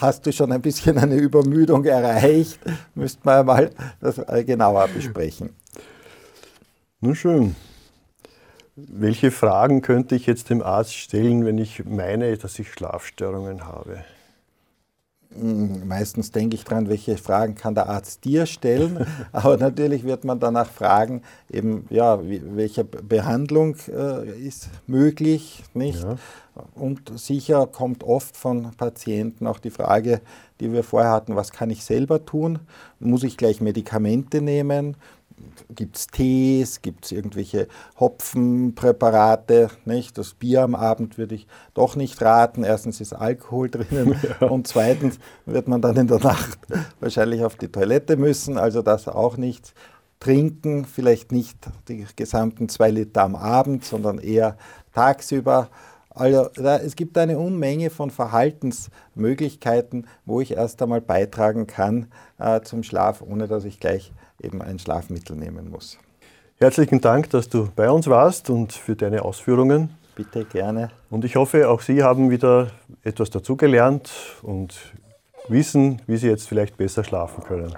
hast 0.00 0.26
du 0.26 0.32
schon 0.32 0.52
ein 0.52 0.60
bisschen 0.60 0.98
eine 0.98 1.14
Übermüdung 1.14 1.84
erreicht. 1.86 2.58
Müsste 2.94 3.20
man 3.24 3.46
mal 3.46 3.70
das 4.00 4.20
genauer 4.44 4.88
besprechen. 4.88 5.50
Nun 7.00 7.14
schön. 7.14 7.56
Welche 8.74 9.30
Fragen 9.30 9.80
könnte 9.80 10.14
ich 10.16 10.26
jetzt 10.26 10.50
dem 10.50 10.62
Arzt 10.62 10.92
stellen, 10.92 11.46
wenn 11.46 11.56
ich 11.56 11.86
meine, 11.86 12.36
dass 12.36 12.58
ich 12.58 12.70
Schlafstörungen 12.70 13.64
habe? 13.64 14.04
Hm, 15.38 15.86
meistens 15.86 16.30
denke 16.30 16.56
ich 16.56 16.64
dran, 16.64 16.88
welche 16.88 17.16
Fragen 17.16 17.54
kann 17.54 17.74
der 17.74 17.88
Arzt 17.88 18.24
dir 18.24 18.46
stellen, 18.46 19.06
aber 19.32 19.56
natürlich 19.56 20.04
wird 20.04 20.24
man 20.24 20.40
danach 20.40 20.68
fragen, 20.68 21.22
eben 21.50 21.86
ja, 21.90 22.18
welche 22.22 22.84
Behandlung 22.84 23.76
äh, 23.88 24.30
ist 24.38 24.68
möglich, 24.86 25.62
nicht? 25.74 26.02
Ja. 26.02 26.16
Und 26.74 27.18
sicher 27.18 27.66
kommt 27.66 28.02
oft 28.02 28.36
von 28.36 28.70
Patienten 28.78 29.46
auch 29.46 29.58
die 29.58 29.70
Frage, 29.70 30.22
die 30.60 30.72
wir 30.72 30.84
vorher 30.84 31.10
hatten, 31.10 31.36
was 31.36 31.52
kann 31.52 31.68
ich 31.68 31.84
selber 31.84 32.24
tun? 32.24 32.60
Muss 32.98 33.24
ich 33.24 33.36
gleich 33.36 33.60
Medikamente 33.60 34.40
nehmen? 34.40 34.96
Gibt 35.70 35.96
es 35.96 36.06
Tees, 36.06 36.82
gibt 36.82 37.04
es 37.04 37.12
irgendwelche 37.12 37.68
Hopfenpräparate. 37.98 39.70
Nicht? 39.84 40.16
Das 40.18 40.34
Bier 40.34 40.62
am 40.62 40.74
Abend 40.74 41.18
würde 41.18 41.34
ich 41.34 41.46
doch 41.74 41.96
nicht 41.96 42.20
raten. 42.22 42.64
Erstens 42.64 43.00
ist 43.00 43.12
Alkohol 43.12 43.70
drinnen 43.70 44.16
ja. 44.40 44.46
und 44.48 44.66
zweitens 44.66 45.18
wird 45.44 45.68
man 45.68 45.80
dann 45.80 45.96
in 45.96 46.06
der 46.06 46.20
Nacht 46.20 46.58
wahrscheinlich 47.00 47.44
auf 47.44 47.56
die 47.56 47.68
Toilette 47.68 48.16
müssen, 48.16 48.58
also 48.58 48.82
das 48.82 49.08
auch 49.08 49.36
nicht. 49.36 49.74
Trinken, 50.18 50.86
vielleicht 50.86 51.30
nicht 51.30 51.58
die 51.88 52.06
gesamten 52.16 52.70
zwei 52.70 52.90
Liter 52.90 53.22
am 53.22 53.36
Abend, 53.36 53.84
sondern 53.84 54.18
eher 54.18 54.56
tagsüber. 54.94 55.68
Also 56.08 56.48
da, 56.54 56.78
es 56.78 56.96
gibt 56.96 57.18
eine 57.18 57.38
Unmenge 57.38 57.90
von 57.90 58.10
Verhaltensmöglichkeiten, 58.10 60.06
wo 60.24 60.40
ich 60.40 60.52
erst 60.52 60.80
einmal 60.80 61.02
beitragen 61.02 61.66
kann 61.66 62.06
äh, 62.38 62.62
zum 62.62 62.82
Schlaf, 62.82 63.20
ohne 63.20 63.46
dass 63.46 63.66
ich 63.66 63.78
gleich 63.78 64.12
eben 64.42 64.62
ein 64.62 64.78
Schlafmittel 64.78 65.36
nehmen 65.36 65.70
muss. 65.70 65.98
Herzlichen 66.58 67.00
Dank, 67.00 67.30
dass 67.30 67.48
du 67.48 67.68
bei 67.76 67.90
uns 67.90 68.06
warst 68.06 68.48
und 68.50 68.72
für 68.72 68.96
deine 68.96 69.22
Ausführungen. 69.22 69.90
Bitte 70.14 70.44
gerne. 70.46 70.90
Und 71.10 71.24
ich 71.24 71.36
hoffe, 71.36 71.68
auch 71.68 71.82
Sie 71.82 72.02
haben 72.02 72.30
wieder 72.30 72.70
etwas 73.02 73.28
dazugelernt 73.28 74.10
und 74.42 74.74
wissen, 75.48 76.00
wie 76.06 76.16
Sie 76.16 76.28
jetzt 76.28 76.48
vielleicht 76.48 76.78
besser 76.78 77.04
schlafen 77.04 77.44
können. 77.44 77.74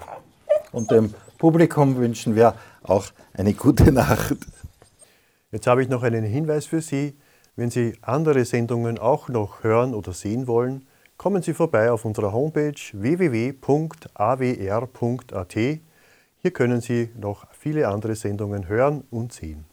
Und 0.70 0.90
dem 0.92 1.12
Publikum 1.38 1.96
wünschen 1.96 2.36
wir 2.36 2.54
auch 2.84 3.06
eine 3.34 3.54
gute 3.54 3.90
Nacht. 3.92 4.36
Jetzt 5.50 5.66
habe 5.66 5.82
ich 5.82 5.88
noch 5.88 6.02
einen 6.02 6.22
Hinweis 6.24 6.66
für 6.66 6.80
Sie. 6.80 7.16
Wenn 7.56 7.70
Sie 7.70 7.94
andere 8.02 8.44
Sendungen 8.44 8.98
auch 8.98 9.28
noch 9.28 9.64
hören 9.64 9.94
oder 9.94 10.12
sehen 10.12 10.46
wollen, 10.46 10.86
kommen 11.16 11.42
Sie 11.42 11.54
vorbei 11.54 11.90
auf 11.90 12.04
unserer 12.04 12.32
Homepage 12.32 12.74
www.awr.at. 12.92 13.58
Hier 16.40 16.52
können 16.52 16.80
Sie 16.80 17.10
noch 17.16 17.52
viele 17.52 17.88
andere 17.88 18.14
Sendungen 18.14 18.68
hören 18.68 19.04
und 19.10 19.32
sehen. 19.32 19.67